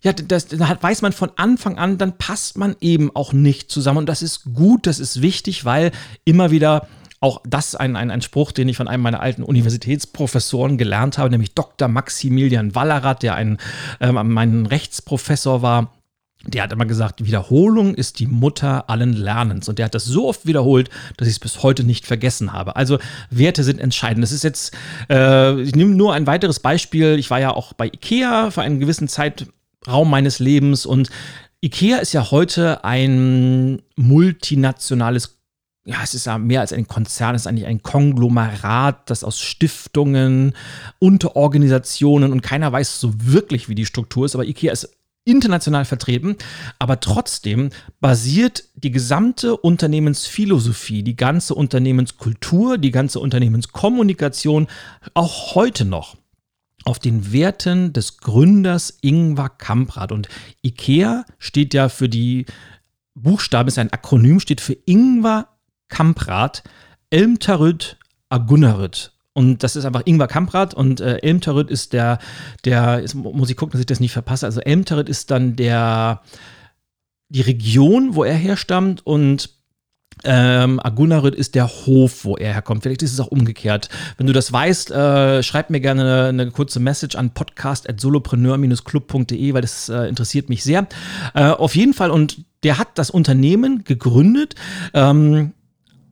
ja, 0.02 0.12
das, 0.12 0.46
das 0.46 0.60
weiß 0.60 1.02
man 1.02 1.12
von 1.12 1.30
Anfang 1.36 1.78
an, 1.78 1.98
dann 1.98 2.18
passt 2.18 2.58
man 2.58 2.76
eben 2.80 3.10
auch 3.14 3.32
nicht 3.32 3.70
zusammen. 3.70 3.98
Und 3.98 4.08
das 4.08 4.22
ist 4.22 4.44
gut, 4.54 4.86
das 4.86 4.98
ist 4.98 5.22
wichtig, 5.22 5.64
weil 5.64 5.90
immer 6.24 6.50
wieder 6.50 6.86
auch 7.20 7.40
das 7.46 7.74
ein, 7.74 7.96
ein, 7.96 8.10
ein 8.10 8.22
Spruch, 8.22 8.52
den 8.52 8.68
ich 8.68 8.76
von 8.76 8.88
einem 8.88 9.02
meiner 9.02 9.20
alten 9.20 9.42
Universitätsprofessoren 9.42 10.76
gelernt 10.76 11.18
habe, 11.18 11.30
nämlich 11.30 11.54
Dr. 11.54 11.88
Maximilian 11.88 12.74
Wallerath, 12.74 13.22
der 13.22 13.34
ein, 13.34 13.58
äh, 14.00 14.12
mein 14.12 14.66
Rechtsprofessor 14.66 15.62
war. 15.62 15.92
Der 16.44 16.62
hat 16.62 16.72
immer 16.72 16.86
gesagt, 16.86 17.24
Wiederholung 17.24 17.94
ist 17.94 18.20
die 18.20 18.28
Mutter 18.28 18.88
allen 18.88 19.14
Lernens. 19.14 19.68
Und 19.68 19.78
der 19.78 19.86
hat 19.86 19.94
das 19.96 20.04
so 20.04 20.28
oft 20.28 20.46
wiederholt, 20.46 20.90
dass 21.16 21.26
ich 21.26 21.34
es 21.34 21.40
bis 21.40 21.64
heute 21.64 21.82
nicht 21.82 22.06
vergessen 22.06 22.52
habe. 22.52 22.76
Also 22.76 22.98
Werte 23.30 23.64
sind 23.64 23.80
entscheidend. 23.80 24.22
Das 24.22 24.30
ist 24.30 24.44
jetzt, 24.44 24.76
äh, 25.10 25.60
ich 25.60 25.74
nehme 25.74 25.96
nur 25.96 26.12
ein 26.12 26.28
weiteres 26.28 26.60
Beispiel. 26.60 27.18
Ich 27.18 27.30
war 27.30 27.40
ja 27.40 27.50
auch 27.50 27.72
bei 27.72 27.86
IKEA 27.86 28.52
für 28.52 28.62
einen 28.62 28.78
gewissen 28.78 29.08
Zeit, 29.08 29.46
Raum 29.86 30.10
meines 30.10 30.38
Lebens. 30.38 30.86
Und 30.86 31.10
IKEA 31.64 31.98
ist 31.98 32.12
ja 32.12 32.30
heute 32.30 32.84
ein 32.84 33.82
multinationales 33.96 35.36
ja, 35.88 35.98
es 36.02 36.14
ist 36.14 36.26
ja 36.26 36.36
mehr 36.36 36.62
als 36.62 36.72
ein 36.72 36.88
Konzern, 36.88 37.36
es 37.36 37.42
ist 37.42 37.46
eigentlich 37.46 37.66
ein 37.66 37.80
Konglomerat, 37.80 39.08
das 39.08 39.22
aus 39.22 39.40
Stiftungen, 39.40 40.52
Unterorganisationen 40.98 42.32
und 42.32 42.42
keiner 42.42 42.72
weiß 42.72 42.98
so 42.98 43.12
wirklich, 43.18 43.68
wie 43.68 43.76
die 43.76 43.86
Struktur 43.86 44.26
ist, 44.26 44.34
aber 44.34 44.44
IKEA 44.44 44.72
ist 44.72 44.96
international 45.26 45.84
vertreten, 45.84 46.36
aber 46.78 47.00
trotzdem 47.00 47.70
basiert 48.00 48.64
die 48.74 48.90
gesamte 48.90 49.56
Unternehmensphilosophie, 49.56 51.02
die 51.02 51.16
ganze 51.16 51.54
Unternehmenskultur, 51.54 52.78
die 52.78 52.92
ganze 52.92 53.20
Unternehmenskommunikation 53.20 54.68
auch 55.14 55.54
heute 55.54 55.84
noch 55.84 56.16
auf 56.86 57.00
den 57.00 57.32
Werten 57.32 57.92
des 57.92 58.18
Gründers 58.18 58.96
Ingvar 59.00 59.58
Kamprad. 59.58 60.12
Und 60.12 60.28
IKEA 60.62 61.24
steht 61.38 61.74
ja 61.74 61.88
für 61.88 62.08
die 62.08 62.46
Buchstaben, 63.14 63.68
ist 63.68 63.78
ein 63.78 63.92
Akronym, 63.92 64.38
steht 64.40 64.60
für 64.60 64.76
Ingvar 64.86 65.58
Kamprad, 65.88 66.62
Elmtarüt 67.10 67.98
Agunnarüt. 68.28 69.12
Und 69.32 69.62
das 69.62 69.76
ist 69.76 69.84
einfach 69.84 70.02
Ingvar 70.04 70.28
Kamprad 70.28 70.74
und 70.74 71.00
äh, 71.00 71.18
Elmtarüt 71.18 71.70
ist 71.70 71.92
der, 71.92 72.18
der, 72.64 73.00
jetzt 73.00 73.14
muss 73.14 73.50
ich 73.50 73.56
gucken, 73.56 73.72
dass 73.72 73.80
ich 73.80 73.86
das 73.86 74.00
nicht 74.00 74.12
verpasse. 74.12 74.46
Also 74.46 74.60
Elmtarüt 74.60 75.08
ist 75.08 75.30
dann 75.30 75.56
der, 75.56 76.22
die 77.28 77.42
Region, 77.42 78.14
wo 78.14 78.22
er 78.22 78.34
herstammt 78.34 79.04
und 79.04 79.55
ähm, 80.24 80.80
Agunnaryd 80.82 81.34
ist 81.34 81.54
der 81.54 81.68
Hof, 81.68 82.24
wo 82.24 82.36
er 82.36 82.54
herkommt. 82.54 82.82
Vielleicht 82.82 83.02
ist 83.02 83.12
es 83.12 83.20
auch 83.20 83.28
umgekehrt. 83.28 83.88
Wenn 84.16 84.26
du 84.26 84.32
das 84.32 84.52
weißt, 84.52 84.90
äh, 84.90 85.42
schreib 85.42 85.70
mir 85.70 85.80
gerne 85.80 86.02
eine, 86.02 86.28
eine 86.42 86.50
kurze 86.50 86.80
Message 86.80 87.16
an 87.16 87.30
podcast.solopreneur-club.de, 87.30 89.54
weil 89.54 89.60
das 89.60 89.88
äh, 89.88 90.08
interessiert 90.08 90.48
mich 90.48 90.64
sehr. 90.64 90.88
Äh, 91.34 91.50
auf 91.50 91.76
jeden 91.76 91.94
Fall, 91.94 92.10
und 92.10 92.44
der 92.62 92.78
hat 92.78 92.88
das 92.94 93.10
Unternehmen 93.10 93.84
gegründet 93.84 94.54
ähm, 94.94 95.52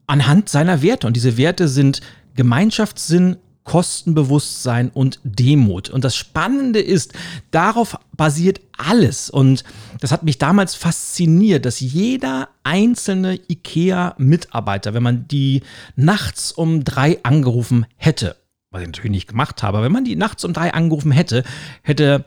anhand 0.07 0.49
seiner 0.49 0.81
Werte. 0.81 1.07
Und 1.07 1.15
diese 1.15 1.37
Werte 1.37 1.67
sind 1.67 2.01
Gemeinschaftssinn, 2.35 3.37
Kostenbewusstsein 3.65 4.89
und 4.89 5.19
Demut. 5.23 5.89
Und 5.89 6.03
das 6.03 6.15
Spannende 6.15 6.79
ist, 6.79 7.13
darauf 7.51 7.97
basiert 8.15 8.61
alles. 8.77 9.29
Und 9.29 9.63
das 9.99 10.11
hat 10.11 10.23
mich 10.23 10.37
damals 10.37 10.75
fasziniert, 10.75 11.65
dass 11.65 11.79
jeder 11.79 12.49
einzelne 12.63 13.39
IKEA-Mitarbeiter, 13.49 14.93
wenn 14.93 15.03
man 15.03 15.27
die 15.27 15.63
nachts 15.95 16.51
um 16.51 16.83
drei 16.83 17.21
angerufen 17.23 17.85
hätte, 17.97 18.37
was 18.71 18.81
ich 18.81 18.87
natürlich 18.87 19.11
nicht 19.11 19.27
gemacht 19.27 19.63
habe, 19.63 19.81
wenn 19.81 19.91
man 19.91 20.05
die 20.05 20.15
nachts 20.15 20.45
um 20.45 20.53
drei 20.53 20.73
angerufen 20.73 21.11
hätte, 21.11 21.43
hätte 21.81 22.25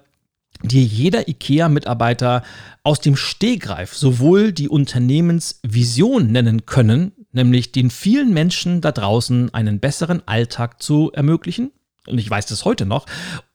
dir 0.63 0.83
jeder 0.83 1.29
IKEA-Mitarbeiter 1.29 2.43
aus 2.83 3.01
dem 3.01 3.17
Stehgreif 3.17 3.95
sowohl 3.95 4.53
die 4.53 4.69
Unternehmensvision 4.69 6.33
nennen 6.33 6.67
können, 6.67 7.13
nämlich 7.33 7.73
den 7.73 7.91
vielen 7.91 8.33
Menschen 8.33 8.81
da 8.81 8.93
draußen 8.93 9.53
einen 9.55 9.81
besseren 9.81 10.23
Alltag 10.27 10.83
zu 10.83 11.13
ermöglichen. 11.13 11.73
Und 12.07 12.19
ich 12.19 12.31
weiß 12.31 12.47
das 12.47 12.65
heute 12.65 12.87
noch, 12.87 13.07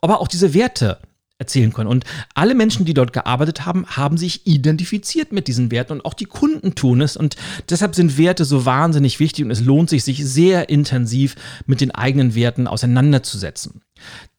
aber 0.02 0.22
auch 0.22 0.28
diese 0.28 0.54
Werte 0.54 1.00
erzählen 1.40 1.74
können. 1.74 1.90
Und 1.90 2.06
alle 2.36 2.56
Menschen, 2.56 2.86
die 2.86 2.94
dort 2.94 3.12
gearbeitet 3.12 3.66
haben, 3.66 3.86
haben 3.88 4.18
sich 4.18 4.46
identifiziert 4.48 5.32
mit 5.32 5.48
diesen 5.48 5.72
Werten 5.72 5.94
und 5.94 6.06
auch 6.06 6.14
die 6.14 6.26
Kunden 6.26 6.76
tun 6.76 7.02
es. 7.02 7.18
Und 7.18 7.36
deshalb 7.70 7.96
sind 7.96 8.18
Werte 8.18 8.46
so 8.46 8.66
wahnsinnig 8.66 9.20
wichtig 9.20 9.44
und 9.44 9.52
es 9.52 9.60
lohnt 9.60 9.90
sich, 9.90 10.04
sich 10.04 10.26
sehr 10.26 10.70
intensiv 10.70 11.36
mit 11.66 11.82
den 11.82 11.92
eigenen 11.92 12.36
Werten 12.36 12.68
auseinanderzusetzen. 12.68 13.82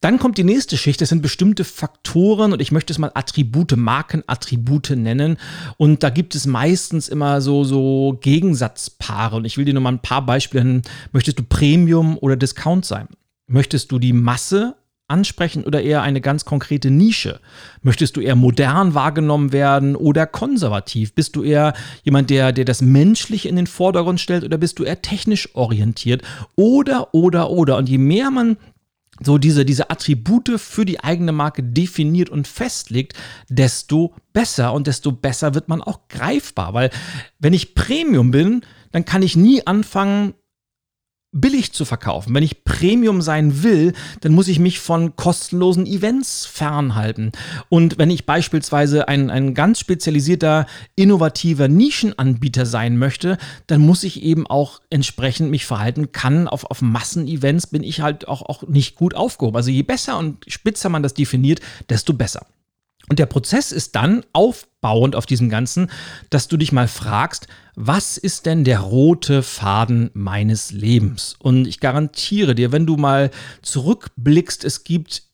Dann 0.00 0.18
kommt 0.18 0.36
die 0.36 0.44
nächste 0.44 0.76
Schicht, 0.76 1.00
das 1.00 1.08
sind 1.08 1.22
bestimmte 1.22 1.64
Faktoren 1.64 2.52
und 2.52 2.60
ich 2.60 2.72
möchte 2.72 2.92
es 2.92 2.98
mal 2.98 3.10
Attribute, 3.14 3.76
Markenattribute 3.76 4.90
nennen. 4.90 5.38
Und 5.76 6.02
da 6.02 6.10
gibt 6.10 6.34
es 6.34 6.46
meistens 6.46 7.08
immer 7.08 7.40
so, 7.40 7.64
so 7.64 8.18
Gegensatzpaare. 8.20 9.36
Und 9.36 9.44
ich 9.44 9.56
will 9.56 9.64
dir 9.64 9.74
nur 9.74 9.82
mal 9.82 9.92
ein 9.92 10.02
paar 10.02 10.26
Beispiele 10.26 10.64
nennen. 10.64 10.82
Möchtest 11.12 11.38
du 11.38 11.42
Premium 11.42 12.18
oder 12.18 12.36
Discount 12.36 12.84
sein? 12.84 13.08
Möchtest 13.46 13.92
du 13.92 13.98
die 13.98 14.12
Masse 14.12 14.76
ansprechen 15.06 15.64
oder 15.64 15.82
eher 15.82 16.02
eine 16.02 16.20
ganz 16.20 16.44
konkrete 16.44 16.90
Nische? 16.90 17.40
Möchtest 17.82 18.16
du 18.16 18.20
eher 18.20 18.36
modern 18.36 18.94
wahrgenommen 18.94 19.52
werden 19.52 19.96
oder 19.96 20.26
konservativ? 20.26 21.14
Bist 21.14 21.36
du 21.36 21.42
eher 21.42 21.74
jemand, 22.02 22.30
der, 22.30 22.52
der 22.52 22.64
das 22.64 22.80
Menschliche 22.80 23.48
in 23.48 23.56
den 23.56 23.66
Vordergrund 23.66 24.20
stellt 24.20 24.44
oder 24.44 24.58
bist 24.58 24.78
du 24.78 24.84
eher 24.84 25.02
technisch 25.02 25.54
orientiert? 25.54 26.22
Oder, 26.56 27.14
oder, 27.14 27.50
oder. 27.50 27.76
Und 27.76 27.88
je 27.88 27.98
mehr 27.98 28.30
man 28.30 28.56
so 29.20 29.38
diese, 29.38 29.64
diese 29.64 29.90
Attribute 29.90 30.58
für 30.58 30.84
die 30.84 31.00
eigene 31.00 31.32
Marke 31.32 31.62
definiert 31.62 32.30
und 32.30 32.48
festlegt, 32.48 33.14
desto 33.48 34.14
besser 34.32 34.72
und 34.72 34.86
desto 34.86 35.12
besser 35.12 35.54
wird 35.54 35.68
man 35.68 35.82
auch 35.82 36.08
greifbar. 36.08 36.74
Weil 36.74 36.90
wenn 37.38 37.52
ich 37.52 37.74
Premium 37.74 38.30
bin, 38.30 38.62
dann 38.92 39.04
kann 39.04 39.22
ich 39.22 39.36
nie 39.36 39.66
anfangen, 39.66 40.34
billig 41.34 41.72
zu 41.72 41.84
verkaufen. 41.84 42.34
Wenn 42.34 42.42
ich 42.42 42.64
Premium 42.64 43.20
sein 43.20 43.62
will, 43.62 43.92
dann 44.20 44.32
muss 44.32 44.48
ich 44.48 44.58
mich 44.58 44.78
von 44.78 45.16
kostenlosen 45.16 45.84
Events 45.84 46.46
fernhalten. 46.46 47.32
Und 47.68 47.98
wenn 47.98 48.10
ich 48.10 48.24
beispielsweise 48.24 49.08
ein, 49.08 49.30
ein 49.30 49.52
ganz 49.52 49.80
spezialisierter, 49.80 50.66
innovativer 50.96 51.68
Nischenanbieter 51.68 52.64
sein 52.64 52.96
möchte, 52.96 53.36
dann 53.66 53.80
muss 53.80 54.04
ich 54.04 54.22
eben 54.22 54.46
auch 54.46 54.80
entsprechend 54.90 55.50
mich 55.50 55.66
verhalten 55.66 56.12
kann. 56.12 56.48
Auf, 56.48 56.64
auf 56.64 56.80
Massenevents 56.80 57.66
bin 57.66 57.82
ich 57.82 58.00
halt 58.00 58.28
auch, 58.28 58.42
auch 58.42 58.62
nicht 58.62 58.94
gut 58.94 59.14
aufgehoben. 59.14 59.56
Also 59.56 59.70
je 59.70 59.82
besser 59.82 60.18
und 60.18 60.44
spitzer 60.46 60.88
man 60.88 61.02
das 61.02 61.14
definiert, 61.14 61.60
desto 61.90 62.12
besser. 62.12 62.46
Und 63.08 63.18
der 63.18 63.26
Prozess 63.26 63.70
ist 63.70 63.96
dann 63.96 64.24
aufbauend 64.32 65.14
auf 65.14 65.26
diesem 65.26 65.50
Ganzen, 65.50 65.90
dass 66.30 66.48
du 66.48 66.56
dich 66.56 66.72
mal 66.72 66.88
fragst, 66.88 67.48
was 67.74 68.16
ist 68.16 68.46
denn 68.46 68.64
der 68.64 68.80
rote 68.80 69.42
Faden 69.42 70.10
meines 70.14 70.70
Lebens? 70.72 71.36
Und 71.38 71.66
ich 71.66 71.80
garantiere 71.80 72.54
dir, 72.54 72.72
wenn 72.72 72.86
du 72.86 72.96
mal 72.96 73.30
zurückblickst, 73.62 74.64
es 74.64 74.84
gibt 74.84 75.24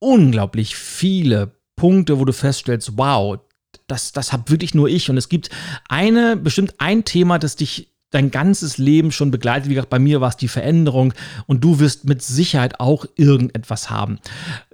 unglaublich 0.00 0.76
viele 0.76 1.52
Punkte, 1.76 2.18
wo 2.18 2.24
du 2.24 2.32
feststellst, 2.32 2.96
wow, 2.96 3.38
das, 3.86 4.12
das 4.12 4.32
habe 4.32 4.50
wirklich 4.50 4.74
nur 4.74 4.88
ich. 4.88 5.10
Und 5.10 5.16
es 5.16 5.28
gibt 5.28 5.50
eine, 5.88 6.36
bestimmt 6.36 6.74
ein 6.78 7.04
Thema, 7.04 7.38
das 7.38 7.56
dich 7.56 7.92
dein 8.10 8.30
ganzes 8.30 8.78
Leben 8.78 9.12
schon 9.12 9.30
begleitet. 9.30 9.68
Wie 9.68 9.74
gesagt, 9.74 9.90
bei 9.90 9.98
mir 9.98 10.20
war 10.20 10.30
es 10.30 10.36
die 10.36 10.48
Veränderung 10.48 11.12
und 11.46 11.62
du 11.62 11.78
wirst 11.78 12.04
mit 12.04 12.22
Sicherheit 12.22 12.80
auch 12.80 13.06
irgendetwas 13.16 13.90
haben. 13.90 14.18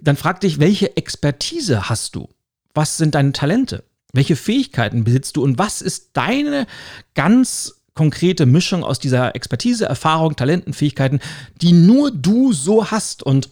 Dann 0.01 0.17
frag 0.17 0.41
dich, 0.41 0.61
welche 0.61 0.97
Expertise 0.97 1.89
hast 1.89 2.15
du? 2.15 2.29
Was 2.75 2.97
sind 2.97 3.15
deine 3.15 3.33
Talente? 3.33 3.85
Welche 4.13 4.37
Fähigkeiten 4.37 5.05
besitzt 5.05 5.37
du 5.37 5.43
und 5.43 5.59
was 5.59 5.83
ist 5.83 6.11
deine 6.13 6.67
ganz 7.15 7.83
konkrete 7.95 8.47
Mischung 8.47 8.85
aus 8.85 8.99
dieser 8.99 9.35
Expertise, 9.35 9.87
Erfahrung, 9.87 10.37
Talenten, 10.37 10.73
Fähigkeiten, 10.73 11.21
die 11.61 11.73
nur 11.73 12.11
du 12.11 12.53
so 12.53 12.91
hast 12.91 13.23
und 13.23 13.51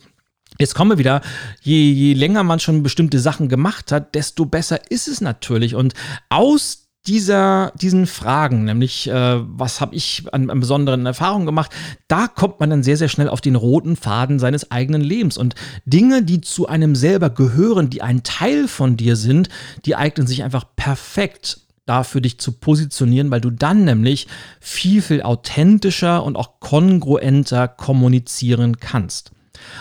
Jetzt 0.58 0.74
kommen 0.74 0.90
wir 0.90 0.98
wieder, 0.98 1.22
je, 1.62 1.90
je 1.90 2.12
länger 2.12 2.44
man 2.44 2.60
schon 2.60 2.82
bestimmte 2.82 3.18
Sachen 3.18 3.48
gemacht 3.48 3.90
hat, 3.90 4.14
desto 4.14 4.44
besser 4.44 4.90
ist 4.90 5.08
es 5.08 5.22
natürlich. 5.22 5.74
Und 5.74 5.94
aus 6.28 6.81
dieser, 7.06 7.72
diesen 7.74 8.06
Fragen, 8.06 8.64
nämlich 8.64 9.08
äh, 9.08 9.40
was 9.40 9.80
habe 9.80 9.94
ich 9.96 10.24
an, 10.32 10.50
an, 10.50 10.60
besonderen 10.60 11.04
Erfahrungen 11.04 11.46
gemacht, 11.46 11.72
da 12.06 12.28
kommt 12.28 12.60
man 12.60 12.70
dann 12.70 12.82
sehr, 12.84 12.96
sehr 12.96 13.08
schnell 13.08 13.28
auf 13.28 13.40
den 13.40 13.56
roten 13.56 13.96
Faden 13.96 14.38
seines 14.38 14.70
eigenen 14.70 15.02
Lebens. 15.02 15.36
Und 15.36 15.56
Dinge, 15.84 16.22
die 16.22 16.40
zu 16.40 16.68
einem 16.68 16.94
selber 16.94 17.30
gehören, 17.30 17.90
die 17.90 18.02
ein 18.02 18.22
Teil 18.22 18.68
von 18.68 18.96
dir 18.96 19.16
sind, 19.16 19.48
die 19.84 19.96
eignen 19.96 20.28
sich 20.28 20.44
einfach 20.44 20.64
perfekt 20.76 21.60
dafür, 21.86 22.20
dich 22.20 22.38
zu 22.38 22.52
positionieren, 22.52 23.32
weil 23.32 23.40
du 23.40 23.50
dann 23.50 23.84
nämlich 23.84 24.28
viel, 24.60 25.02
viel 25.02 25.22
authentischer 25.22 26.22
und 26.22 26.36
auch 26.36 26.60
kongruenter 26.60 27.66
kommunizieren 27.66 28.78
kannst. 28.78 29.32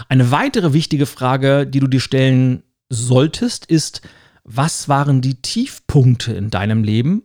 Eine 0.09 0.31
weitere 0.31 0.73
wichtige 0.73 1.05
Frage, 1.05 1.67
die 1.67 1.79
du 1.79 1.87
dir 1.87 1.99
stellen 1.99 2.63
solltest, 2.89 3.67
ist, 3.67 4.01
was 4.55 4.89
waren 4.89 5.21
die 5.21 5.35
Tiefpunkte 5.35 6.33
in 6.33 6.49
deinem 6.49 6.83
Leben 6.83 7.23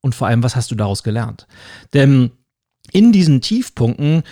und 0.00 0.14
vor 0.14 0.26
allem, 0.26 0.42
was 0.42 0.56
hast 0.56 0.70
du 0.70 0.74
daraus 0.74 1.02
gelernt? 1.02 1.46
Denn 1.92 2.32
in 2.92 3.12
diesen 3.12 3.40
Tiefpunkten 3.40 4.22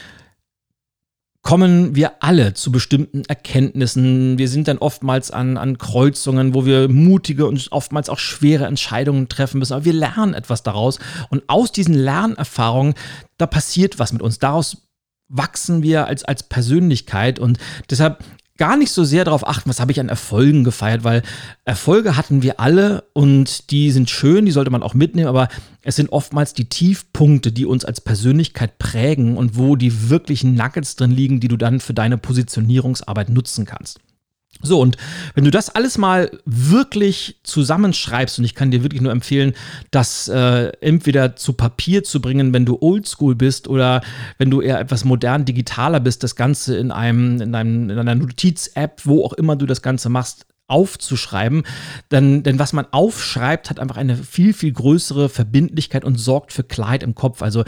kommen 1.43 1.95
wir 1.95 2.23
alle 2.23 2.53
zu 2.55 2.71
bestimmten 2.71 3.25
Erkenntnissen. 3.25 4.37
Wir 4.37 4.49
sind 4.49 4.69
dann 4.69 4.79
oftmals 4.79 5.31
an, 5.31 5.57
an 5.57 5.79
Kreuzungen, 5.79 6.55
wo 6.55 6.67
wir 6.67 6.89
mutige 6.89 7.47
und 7.47 7.73
oftmals 7.73 8.11
auch 8.11 8.19
schwere 8.19 8.67
Entscheidungen 8.67 9.29
treffen 9.29 9.59
müssen. 9.59 9.73
Aber 9.73 9.85
wir 9.85 9.95
lernen 9.95 10.35
etwas 10.35 10.63
daraus. 10.63 10.99
Und 11.31 11.45
aus 11.49 11.73
diesen 11.73 11.95
Lernerfahrungen, 11.95 12.95
da 13.39 13.47
passiert 13.47 13.99
was 13.99 14.13
mit 14.13 14.21
uns. 14.21 14.39
Daraus 14.39 14.89
wachsen 15.29 15.83
wir 15.83 16.07
als, 16.07 16.25
als 16.25 16.43
Persönlichkeit. 16.43 17.39
Und 17.39 17.59
deshalb 17.89 18.23
gar 18.61 18.77
nicht 18.77 18.93
so 18.93 19.05
sehr 19.05 19.25
darauf 19.25 19.49
achten, 19.49 19.71
was 19.71 19.81
habe 19.81 19.91
ich 19.91 20.01
an 20.01 20.11
Erfolgen 20.11 20.65
gefeiert, 20.65 21.03
weil 21.03 21.23
Erfolge 21.65 22.19
hatten 22.19 22.43
wir 22.43 22.61
alle 22.61 23.05
und 23.15 23.71
die 23.71 23.91
sind 23.91 24.11
schön, 24.11 24.45
die 24.45 24.53
sollte 24.53 24.71
man 24.71 24.83
auch 24.83 24.93
mitnehmen, 24.93 25.29
aber 25.29 25.49
es 25.81 25.97
sind 25.97 26.13
oftmals 26.13 26.53
die 26.53 26.69
Tiefpunkte, 26.69 27.53
die 27.53 27.65
uns 27.65 27.87
als 27.87 28.03
Persönlichkeit 28.03 28.77
prägen 28.79 29.39
und 29.39 29.57
wo 29.57 29.77
die 29.77 30.11
wirklichen 30.11 30.57
Nuggets 30.57 30.95
drin 30.95 31.11
liegen, 31.11 31.41
die 31.41 31.49
du 31.49 31.57
dann 31.57 31.81
für 31.81 31.95
deine 31.95 32.19
Positionierungsarbeit 32.19 33.31
nutzen 33.31 33.65
kannst. 33.65 33.99
So, 34.63 34.81
und 34.81 34.97
wenn 35.35 35.45
du 35.45 35.51
das 35.51 35.71
alles 35.71 35.97
mal 35.97 36.31
wirklich 36.45 37.41
zusammenschreibst, 37.45 38.39
und 38.39 38.45
ich 38.45 38.55
kann 38.55 38.71
dir 38.71 38.83
wirklich 38.83 39.01
nur 39.01 39.13
empfehlen, 39.13 39.55
das 39.91 40.29
äh, 40.29 40.73
entweder 40.81 41.37
zu 41.37 41.55
Papier 41.55 42.05
zu 42.05 42.21
bringen, 42.21 42.53
wenn 42.53 42.67
du 42.67 42.79
oldschool 42.81 43.35
bist, 43.35 43.69
oder 43.69 44.03
wenn 44.39 44.51
du 44.51 44.61
eher 44.61 44.79
etwas 44.79 45.05
modern 45.05 45.45
digitaler 45.45 46.01
bist, 46.01 46.23
das 46.23 46.37
Ganze 46.37 46.77
in 46.77 46.91
einem, 46.91 47.41
in 47.41 47.55
einem, 47.55 47.91
in 47.91 47.99
einer 47.99 48.15
Notiz-App, 48.15 49.01
wo 49.05 49.25
auch 49.25 49.33
immer 49.33 49.57
du 49.57 49.67
das 49.67 49.81
Ganze 49.81 50.11
machst, 50.11 50.47
aufzuschreiben. 50.67 51.65
Denn, 52.11 52.43
denn 52.43 52.59
was 52.59 52.73
man 52.73 52.87
aufschreibt, 52.91 53.71
hat 53.71 53.81
einfach 53.81 53.97
eine 53.97 54.17
viel, 54.17 54.55
viel 54.55 54.73
größere 54.73 55.29
Verbindlichkeit 55.29 56.05
und 56.05 56.17
sorgt 56.17 56.53
für 56.53 56.65
Klarheit 56.65 57.03
im 57.03 57.15
Kopf. 57.15 57.43
Also, 57.43 57.65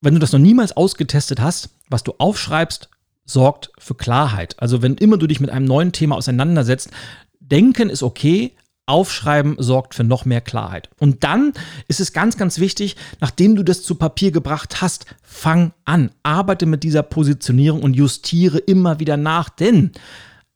wenn 0.00 0.14
du 0.14 0.20
das 0.20 0.32
noch 0.32 0.38
niemals 0.38 0.76
ausgetestet 0.76 1.40
hast, 1.40 1.70
was 1.88 2.04
du 2.04 2.14
aufschreibst, 2.18 2.88
sorgt 3.30 3.70
für 3.78 3.94
Klarheit. 3.94 4.56
Also 4.58 4.82
wenn 4.82 4.94
immer 4.94 5.16
du 5.16 5.26
dich 5.26 5.40
mit 5.40 5.50
einem 5.50 5.66
neuen 5.66 5.92
Thema 5.92 6.16
auseinandersetzt, 6.16 6.90
denken 7.38 7.90
ist 7.90 8.02
okay, 8.02 8.52
Aufschreiben 8.86 9.54
sorgt 9.58 9.94
für 9.94 10.02
noch 10.02 10.24
mehr 10.24 10.40
Klarheit. 10.40 10.90
Und 10.98 11.22
dann 11.22 11.52
ist 11.86 12.00
es 12.00 12.12
ganz, 12.12 12.36
ganz 12.36 12.58
wichtig, 12.58 12.96
nachdem 13.20 13.54
du 13.54 13.62
das 13.62 13.82
zu 13.82 13.94
Papier 13.94 14.32
gebracht 14.32 14.82
hast, 14.82 15.06
fang 15.22 15.72
an, 15.84 16.10
arbeite 16.24 16.66
mit 16.66 16.82
dieser 16.82 17.04
Positionierung 17.04 17.82
und 17.82 17.94
justiere 17.94 18.58
immer 18.58 18.98
wieder 18.98 19.16
nach, 19.16 19.48
denn 19.48 19.92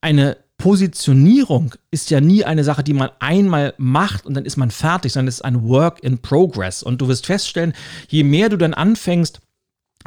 eine 0.00 0.36
Positionierung 0.58 1.74
ist 1.90 2.10
ja 2.10 2.20
nie 2.20 2.44
eine 2.44 2.64
Sache, 2.64 2.82
die 2.82 2.92
man 2.92 3.10
einmal 3.20 3.74
macht 3.76 4.26
und 4.26 4.34
dann 4.34 4.44
ist 4.44 4.56
man 4.56 4.70
fertig, 4.70 5.12
sondern 5.12 5.28
es 5.28 5.36
ist 5.36 5.44
ein 5.44 5.68
Work 5.68 6.02
in 6.02 6.18
Progress. 6.18 6.82
Und 6.82 7.00
du 7.00 7.08
wirst 7.08 7.26
feststellen, 7.26 7.72
je 8.08 8.24
mehr 8.24 8.48
du 8.48 8.56
dann 8.56 8.74
anfängst, 8.74 9.40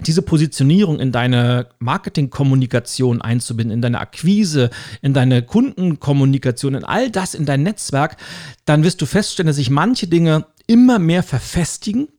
diese 0.05 0.21
Positionierung 0.21 0.99
in 0.99 1.11
deine 1.11 1.69
Marketingkommunikation 1.79 3.21
einzubinden, 3.21 3.73
in 3.73 3.81
deine 3.81 3.99
Akquise, 3.99 4.69
in 5.01 5.13
deine 5.13 5.41
Kundenkommunikation, 5.41 6.75
in 6.75 6.83
all 6.83 7.09
das 7.09 7.33
in 7.33 7.45
dein 7.45 7.63
Netzwerk, 7.63 8.17
dann 8.65 8.83
wirst 8.83 9.01
du 9.01 9.05
feststellen, 9.05 9.47
dass 9.47 9.55
sich 9.55 9.69
manche 9.69 10.07
Dinge 10.07 10.45
immer 10.67 10.99
mehr 10.99 11.23
verfestigen 11.23 12.09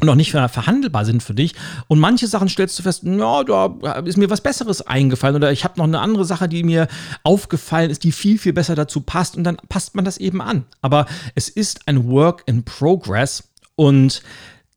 und 0.00 0.08
auch 0.08 0.14
nicht 0.14 0.30
verhandelbar 0.30 1.04
sind 1.04 1.24
für 1.24 1.34
dich. 1.34 1.54
Und 1.88 1.98
manche 1.98 2.28
Sachen 2.28 2.48
stellst 2.48 2.78
du 2.78 2.84
fest, 2.84 3.02
ja, 3.04 3.42
da 3.42 3.92
ist 4.04 4.16
mir 4.16 4.30
was 4.30 4.40
Besseres 4.40 4.86
eingefallen 4.86 5.34
oder 5.34 5.50
ich 5.50 5.64
habe 5.64 5.78
noch 5.78 5.86
eine 5.86 5.98
andere 5.98 6.24
Sache, 6.24 6.48
die 6.48 6.62
mir 6.62 6.86
aufgefallen 7.24 7.90
ist, 7.90 8.04
die 8.04 8.12
viel, 8.12 8.38
viel 8.38 8.52
besser 8.52 8.76
dazu 8.76 9.00
passt 9.00 9.36
und 9.36 9.42
dann 9.42 9.56
passt 9.68 9.96
man 9.96 10.04
das 10.04 10.18
eben 10.18 10.40
an. 10.40 10.66
Aber 10.82 11.06
es 11.34 11.48
ist 11.48 11.88
ein 11.88 12.08
Work 12.08 12.44
in 12.46 12.64
Progress 12.64 13.48
und 13.74 14.22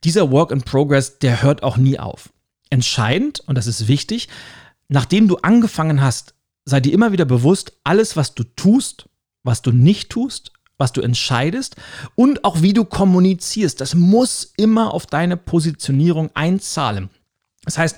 dieser 0.04 0.32
Work 0.32 0.52
in 0.52 0.62
Progress, 0.62 1.20
der 1.20 1.42
hört 1.42 1.64
auch 1.64 1.78
nie 1.78 2.00
auf. 2.00 2.32
Entscheidend, 2.70 3.42
und 3.48 3.58
das 3.58 3.68
ist 3.68 3.88
wichtig, 3.88 4.30
nachdem 4.88 5.28
du 5.28 5.38
angefangen 5.38 6.02
hast, 6.02 6.34
sei 6.66 6.80
dir 6.80 6.94
immer 6.94 7.12
wieder 7.12 7.26
bewusst, 7.26 7.74
alles, 7.84 8.16
was 8.16 8.34
du 8.34 8.44
tust, 8.44 9.10
was 9.44 9.62
du 9.62 9.72
nicht 9.72 10.10
tust, 10.10 10.52
was 10.78 10.94
du 10.94 11.02
entscheidest 11.02 11.76
und 12.16 12.44
auch 12.44 12.62
wie 12.62 12.74
du 12.74 12.86
kommunizierst, 12.86 13.80
das 13.82 13.94
muss 13.94 14.54
immer 14.58 14.94
auf 14.94 15.06
deine 15.06 15.38
Positionierung 15.38 16.32
einzahlen. 16.34 17.10
Das 17.66 17.78
heißt, 17.78 17.98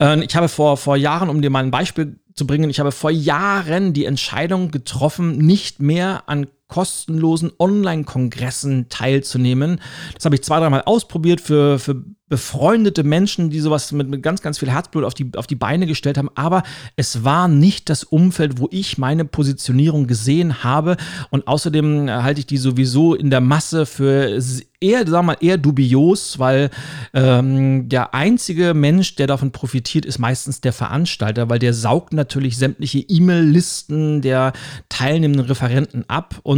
äh, 0.00 0.24
ich 0.24 0.34
habe 0.34 0.48
vor, 0.48 0.76
vor 0.76 0.96
Jahren, 0.96 1.28
um 1.28 1.42
dir 1.42 1.50
mal 1.50 1.62
ein 1.62 1.70
Beispiel 1.70 2.18
zu 2.34 2.46
bringen. 2.46 2.70
Ich 2.70 2.80
habe 2.80 2.92
vor 2.92 3.10
Jahren 3.10 3.92
die 3.92 4.06
Entscheidung 4.06 4.70
getroffen, 4.70 5.38
nicht 5.38 5.80
mehr 5.80 6.24
an 6.26 6.46
kostenlosen 6.68 7.52
Online-Kongressen 7.58 8.88
teilzunehmen. 8.88 9.80
Das 10.14 10.24
habe 10.24 10.36
ich 10.36 10.42
zwei, 10.42 10.60
dreimal 10.60 10.82
ausprobiert 10.82 11.40
für, 11.40 11.78
für 11.78 12.04
befreundete 12.28 13.04
Menschen, 13.04 13.50
die 13.50 13.60
sowas 13.60 13.92
mit, 13.92 14.08
mit 14.08 14.22
ganz, 14.22 14.40
ganz 14.40 14.58
viel 14.58 14.70
Herzblut 14.70 15.04
auf 15.04 15.14
die, 15.14 15.30
auf 15.36 15.46
die 15.46 15.56
Beine 15.56 15.86
gestellt 15.86 16.16
haben. 16.16 16.30
Aber 16.34 16.62
es 16.96 17.22
war 17.22 17.48
nicht 17.48 17.90
das 17.90 18.02
Umfeld, 18.02 18.58
wo 18.58 18.68
ich 18.70 18.96
meine 18.98 19.24
Positionierung 19.24 20.06
gesehen 20.06 20.64
habe. 20.64 20.96
Und 21.30 21.46
außerdem 21.46 22.10
halte 22.10 22.40
ich 22.40 22.46
die 22.46 22.56
sowieso 22.56 23.14
in 23.14 23.30
der 23.30 23.42
Masse 23.42 23.84
für 23.84 24.40
eher, 24.80 25.06
sagen 25.06 25.26
mal, 25.26 25.36
eher 25.40 25.58
dubios, 25.58 26.38
weil 26.38 26.70
ähm, 27.12 27.88
der 27.88 28.14
einzige 28.14 28.74
Mensch, 28.74 29.16
der 29.16 29.26
davon 29.26 29.50
profitiert, 29.50 30.04
ist 30.04 30.18
meistens 30.18 30.60
der 30.60 30.72
Veranstalter, 30.72 31.48
weil 31.48 31.58
der 31.58 31.74
saugt 31.74 32.12
natürlich 32.12 32.56
sämtliche 32.56 32.98
E-Mail-Listen 32.98 34.22
der 34.22 34.52
teilnehmenden 34.88 35.46
Referenten 35.46 36.04
ab 36.08 36.40
und 36.42 36.53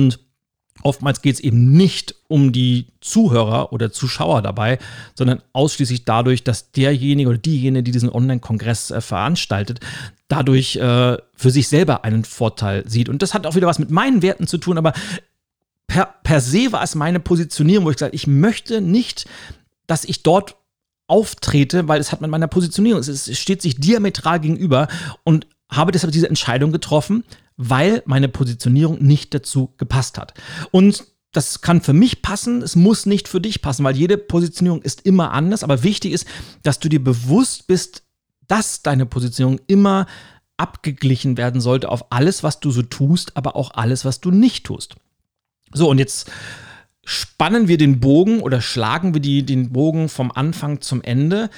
Oftmals 0.83 1.23
geht 1.23 1.35
es 1.35 1.41
eben 1.41 1.73
nicht 1.73 2.15
um 2.29 2.53
die 2.53 2.93
Zuhörer 3.01 3.73
oder 3.73 3.93
Zuschauer 3.93 4.43
dabei, 4.43 4.79
sondern 5.15 5.43
ausschließlich 5.53 6.05
dadurch, 6.05 6.45
dass 6.45 6.71
derjenige 6.71 7.31
oder 7.31 7.39
diejenige, 7.39 7.83
die 7.83 7.93
diesen 7.93 8.11
Online-Kongress 8.11 8.91
äh, 8.91 9.01
veranstaltet, 9.01 9.81
dadurch 10.29 10.77
äh, 10.77 11.17
für 11.35 11.51
sich 11.51 11.69
selber 11.69 12.05
einen 12.05 12.25
Vorteil 12.25 12.89
sieht. 12.89 13.09
Und 13.09 13.23
das 13.23 13.33
hat 13.33 13.47
auch 13.47 13.55
wieder 13.55 13.67
was 13.67 13.79
mit 13.79 13.91
meinen 13.91 14.23
Werten 14.23 14.47
zu 14.47 14.59
tun, 14.59 14.77
aber 14.77 14.93
per, 15.87 16.15
per 16.23 16.41
se 16.41 16.73
war 16.73 16.83
es 16.83 16.95
meine 16.95 17.21
Positionierung, 17.21 17.87
wo 17.87 17.91
ich 17.91 17.97
gesagt 17.97 18.11
habe, 18.11 18.17
ich 18.17 18.27
möchte 18.27 18.81
nicht, 18.81 19.27
dass 19.87 20.05
ich 20.05 20.23
dort 20.23 20.57
auftrete, 21.07 21.89
weil 21.89 22.01
es 22.01 22.13
hat 22.13 22.21
mit 22.21 22.31
meiner 22.31 22.49
Positionierung, 22.49 23.01
es 23.01 23.39
steht 23.39 23.63
sich 23.63 23.77
diametral 23.77 24.41
gegenüber 24.41 24.89
und 25.23 25.47
habe 25.71 25.93
deshalb 25.93 26.13
diese 26.13 26.29
Entscheidung 26.29 26.73
getroffen, 26.73 27.25
weil 27.57 28.03
meine 28.07 28.29
Positionierung 28.29 29.03
nicht 29.03 29.35
dazu 29.35 29.75
gepasst 29.79 30.19
hat. 30.19 30.35
Und 30.71 31.05
das 31.33 31.61
kann 31.61 31.83
für 31.83 31.93
mich 31.93 32.23
passen, 32.23 32.63
es 32.63 32.77
muss 32.77 33.05
nicht 33.05 33.29
für 33.29 33.41
dich 33.41 33.61
passen, 33.61 33.85
weil 33.85 33.97
jede 33.97 34.17
Positionierung 34.17 34.83
ist 34.83 35.03
immer 35.03 35.33
anders. 35.33 35.63
Aber 35.63 35.83
wichtig 35.83 36.13
ist, 36.13 36.27
dass 36.63 36.79
du 36.79 36.89
dir 36.89 37.03
bewusst 37.03 37.67
bist, 37.67 38.05
dass 38.47 38.83
deine 38.83 39.07
Positionierung 39.07 39.61
immer 39.67 40.07
abgeglichen 40.57 41.37
werden 41.37 41.61
sollte 41.61 41.91
auf 41.91 42.11
alles, 42.11 42.43
was 42.43 42.61
du 42.61 42.71
so 42.71 42.83
tust, 42.83 43.37
aber 43.37 43.57
auch 43.57 43.73
alles, 43.75 44.05
was 44.05 44.21
du 44.21 44.31
nicht 44.31 44.65
tust. 44.65 44.97
So, 45.73 45.91
und 45.91 45.99
jetzt 45.99 46.31
spannen 47.05 47.69
wir 47.69 47.77
den 47.77 48.01
Bogen 48.01 48.41
oder 48.41 48.63
schlagen 48.63 49.13
wir 49.13 49.21
die, 49.21 49.45
den 49.45 49.73
Bogen 49.73 50.09
vom 50.09 50.33
Anfang 50.33 50.81
zum 50.81 51.03
Ende. 51.03 51.51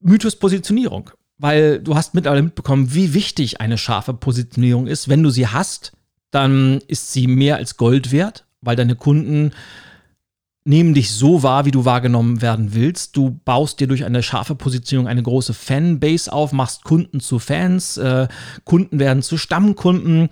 Mythos 0.00 0.36
Positionierung 0.36 1.10
weil 1.38 1.80
du 1.80 1.94
hast 1.94 2.14
mittlerweile 2.14 2.42
mitbekommen, 2.42 2.94
wie 2.94 3.14
wichtig 3.14 3.60
eine 3.60 3.78
scharfe 3.78 4.14
Positionierung 4.14 4.86
ist. 4.86 5.08
Wenn 5.08 5.22
du 5.22 5.30
sie 5.30 5.48
hast, 5.48 5.92
dann 6.30 6.80
ist 6.86 7.12
sie 7.12 7.26
mehr 7.26 7.56
als 7.56 7.76
Gold 7.76 8.12
wert, 8.12 8.46
weil 8.60 8.76
deine 8.76 8.96
Kunden 8.96 9.52
nehmen 10.64 10.94
dich 10.94 11.10
so 11.12 11.42
wahr, 11.42 11.66
wie 11.66 11.70
du 11.70 11.84
wahrgenommen 11.84 12.40
werden 12.40 12.74
willst. 12.74 13.16
Du 13.16 13.38
baust 13.44 13.80
dir 13.80 13.86
durch 13.86 14.04
eine 14.04 14.22
scharfe 14.22 14.54
Positionierung 14.54 15.08
eine 15.08 15.22
große 15.22 15.52
Fanbase 15.52 16.32
auf, 16.32 16.52
machst 16.52 16.84
Kunden 16.84 17.20
zu 17.20 17.38
Fans, 17.38 17.98
äh, 17.98 18.28
Kunden 18.64 18.98
werden 18.98 19.22
zu 19.22 19.36
Stammkunden. 19.36 20.30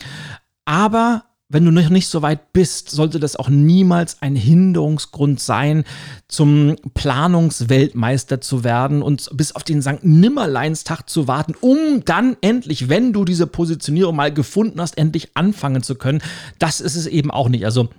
Aber 0.65 1.25
wenn 1.53 1.65
du 1.65 1.71
noch 1.71 1.91
nicht 1.91 2.09
so 2.09 2.23
weit 2.23 2.53
bist, 2.53 2.91
sollte 2.91 3.21
das 3.21 3.37
auch 3.37 3.49
niemals 3.49 4.23
ein 4.23 4.35
Hinderungsgrund 4.35 5.39
sein, 5.39 5.85
zum 6.27 6.77
Planungsweltmeister 6.95 8.41
zu 8.41 8.65
werden 8.65 9.03
und 9.03 9.29
bis 9.35 9.53
auf 9.53 9.63
den 9.63 9.83
St. 9.83 10.03
Nimmerleinstag 10.03 11.09
zu 11.09 11.29
warten, 11.29 11.55
um 11.61 12.05
dann 12.05 12.37
endlich, 12.41 12.89
wenn 12.89 13.13
du 13.13 13.25
diese 13.25 13.47
Positionierung 13.47 14.17
mal 14.17 14.33
gefunden 14.33 14.81
hast, 14.81 14.97
endlich 14.97 15.31
anfangen 15.35 15.83
zu 15.83 15.95
können. 15.95 16.23
Das 16.59 16.81
ist 16.81 16.97
es 16.97 17.07
eben 17.07 17.31
auch 17.31 17.49
nicht. 17.49 17.67
Also 17.67 17.91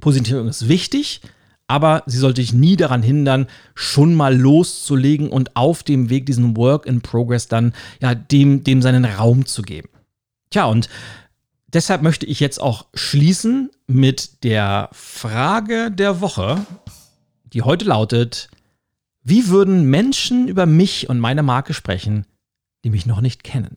Positionierung 0.00 0.48
ist 0.48 0.68
wichtig, 0.68 1.22
aber 1.66 2.04
sie 2.06 2.18
sollte 2.18 2.40
dich 2.40 2.52
nie 2.52 2.76
daran 2.76 3.02
hindern, 3.02 3.46
schon 3.74 4.14
mal 4.14 4.36
loszulegen 4.36 5.28
und 5.30 5.56
auf 5.56 5.82
dem 5.82 6.08
Weg 6.08 6.26
diesen 6.26 6.56
Work 6.56 6.86
in 6.86 7.00
Progress 7.00 7.48
dann 7.48 7.72
ja 8.00 8.14
dem, 8.14 8.62
dem 8.62 8.80
seinen 8.80 9.04
Raum 9.04 9.46
zu 9.46 9.62
geben. 9.62 9.88
Tja, 10.50 10.66
und 10.66 10.88
Deshalb 11.72 12.02
möchte 12.02 12.26
ich 12.26 12.40
jetzt 12.40 12.60
auch 12.60 12.86
schließen 12.94 13.70
mit 13.86 14.44
der 14.44 14.90
Frage 14.92 15.90
der 15.90 16.20
Woche, 16.20 16.66
die 17.44 17.62
heute 17.62 17.86
lautet, 17.86 18.50
wie 19.22 19.48
würden 19.48 19.84
Menschen 19.88 20.48
über 20.48 20.66
mich 20.66 21.08
und 21.08 21.18
meine 21.18 21.42
Marke 21.42 21.74
sprechen, 21.74 22.26
die 22.84 22.90
mich 22.90 23.06
noch 23.06 23.20
nicht 23.20 23.44
kennen? 23.44 23.76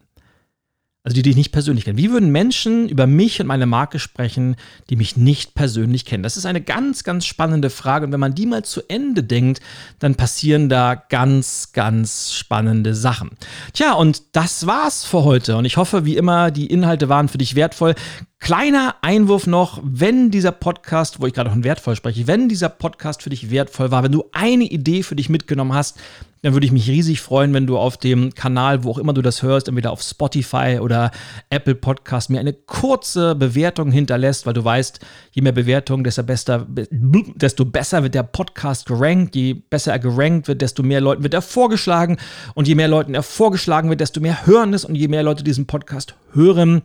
Also 1.06 1.14
die, 1.14 1.22
die 1.22 1.30
ich 1.30 1.36
nicht 1.36 1.52
persönlich 1.52 1.86
kenne. 1.86 2.00
Wie 2.00 2.10
würden 2.10 2.32
Menschen 2.32 2.90
über 2.90 3.06
mich 3.06 3.40
und 3.40 3.46
meine 3.46 3.68
Marke 3.68 4.00
sprechen, 4.00 4.56
die 4.90 4.96
mich 4.96 5.16
nicht 5.16 5.54
persönlich 5.54 6.04
kennen? 6.04 6.24
Das 6.24 6.36
ist 6.36 6.48
eine 6.48 6.62
ganz, 6.62 7.04
ganz 7.04 7.28
spannende 7.28 7.70
Frage. 7.70 8.08
Und 8.08 8.12
wenn 8.12 8.20
man 8.20 8.34
die 8.34 8.48
mal 8.48 8.66
zu 8.66 8.82
Ende 8.88 9.24
denkt, 9.24 9.62
dann 10.00 10.16
passieren 10.16 10.68
da 10.68 10.96
ganz, 10.96 11.74
ganz 11.74 12.34
spannende 12.34 12.96
Sachen. 12.96 13.30
Tja, 13.74 13.94
und 13.94 14.24
das 14.32 14.66
war's 14.66 15.06
für 15.06 15.24
heute. 15.24 15.58
Und 15.58 15.66
ich 15.66 15.78
hoffe, 15.78 16.06
wie 16.06 16.18
immer, 16.18 16.50
die 16.50 16.66
Inhalte 16.66 17.08
waren 17.08 17.28
für 17.28 17.38
dich 17.38 17.54
wertvoll. 17.54 17.94
Kleiner 18.40 18.96
Einwurf 19.02 19.46
noch, 19.46 19.80
wenn 19.84 20.32
dieser 20.32 20.52
Podcast, 20.52 21.22
wo 21.22 21.28
ich 21.28 21.34
gerade 21.34 21.52
von 21.52 21.64
wertvoll 21.64 21.96
spreche, 21.96 22.26
wenn 22.26 22.50
dieser 22.50 22.70
Podcast 22.70 23.22
für 23.22 23.30
dich 23.30 23.52
wertvoll 23.52 23.92
war, 23.92 24.02
wenn 24.02 24.12
du 24.12 24.26
eine 24.34 24.64
Idee 24.64 25.04
für 25.04 25.16
dich 25.16 25.30
mitgenommen 25.30 25.74
hast, 25.74 26.00
dann 26.46 26.54
würde 26.54 26.68
ich 26.68 26.72
mich 26.72 26.88
riesig 26.88 27.22
freuen, 27.22 27.56
wenn 27.56 27.66
du 27.66 27.76
auf 27.76 27.98
dem 27.98 28.36
Kanal, 28.36 28.84
wo 28.84 28.92
auch 28.92 29.00
immer 29.00 29.14
du 29.14 29.24
das 29.24 29.42
hörst, 29.42 29.68
entweder 29.68 29.92
auf 29.92 30.04
Spotify 30.04 30.78
oder 30.80 31.10
Apple 31.50 31.74
Podcast, 31.74 32.30
mir 32.30 32.40
eine 32.40 32.54
kurze 32.54 33.34
Bewertung 33.34 33.90
hinterlässt, 33.90 34.46
weil 34.46 34.54
du 34.54 34.64
weißt, 34.64 35.00
je 35.32 35.42
mehr 35.42 35.54
Bewertungen, 35.54 36.04
desto 36.04 36.22
besser, 36.22 36.68
desto 36.70 37.66
besser 37.66 38.04
wird 38.04 38.14
der 38.14 38.22
Podcast 38.22 38.86
gerankt. 38.86 39.36
Je 39.36 39.56
besser 39.56 39.94
er 39.94 39.98
gerankt 39.98 40.48
wird, 40.48 40.62
desto 40.62 40.84
mehr 40.84 41.02
Leuten 41.02 41.24
wird 41.24 41.34
er 41.34 41.42
vorgeschlagen. 41.42 42.18
Und 42.54 42.68
je 42.68 42.76
mehr 42.76 42.90
Leuten 42.90 43.16
er 43.16 43.24
vorgeschlagen 43.24 43.90
wird, 43.90 44.00
desto 44.00 44.22
mehr 44.22 44.46
hören 44.46 44.76
es. 44.76 44.86
Und 44.86 44.94
je 44.94 45.08
mehr 45.08 45.24
Leute 45.24 45.44
diesen 45.44 45.66
Podcast 45.66 46.14
hören, 46.34 46.84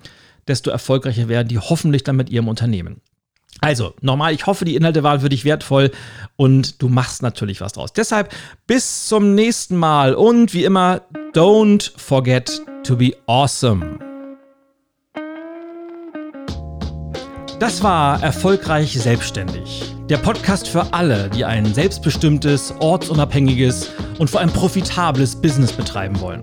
desto 0.49 0.71
erfolgreicher 0.71 1.29
werden 1.29 1.49
die 1.49 1.59
hoffentlich 1.59 2.03
dann 2.03 2.17
mit 2.17 2.31
ihrem 2.31 2.49
Unternehmen. 2.49 3.03
Also, 3.61 3.95
nochmal, 4.01 4.33
ich 4.33 4.47
hoffe, 4.47 4.65
die 4.65 4.75
Inhalte 4.75 5.03
waren 5.03 5.21
für 5.21 5.29
dich 5.29 5.45
wertvoll 5.45 5.91
und 6.37 6.81
du 6.81 6.89
machst 6.89 7.23
natürlich 7.23 7.61
was 7.61 7.75
draus. 7.75 7.93
Deshalb 7.93 8.33
bis 8.67 9.07
zum 9.07 9.35
nächsten 9.35 9.77
Mal 9.77 10.15
und 10.15 10.55
wie 10.55 10.65
immer, 10.65 11.03
don't 11.35 11.91
forget 11.97 12.63
to 12.85 12.97
be 12.97 13.13
awesome. 13.27 13.99
Das 17.59 17.83
war 17.83 18.23
Erfolgreich 18.23 18.99
Selbstständig. 18.99 19.95
Der 20.09 20.17
Podcast 20.17 20.67
für 20.67 20.95
alle, 20.95 21.29
die 21.29 21.45
ein 21.45 21.75
selbstbestimmtes, 21.75 22.75
ortsunabhängiges 22.81 23.91
und 24.19 24.31
vor 24.31 24.41
allem 24.41 24.51
profitables 24.51 25.37
Business 25.37 25.71
betreiben 25.71 26.19
wollen. 26.21 26.43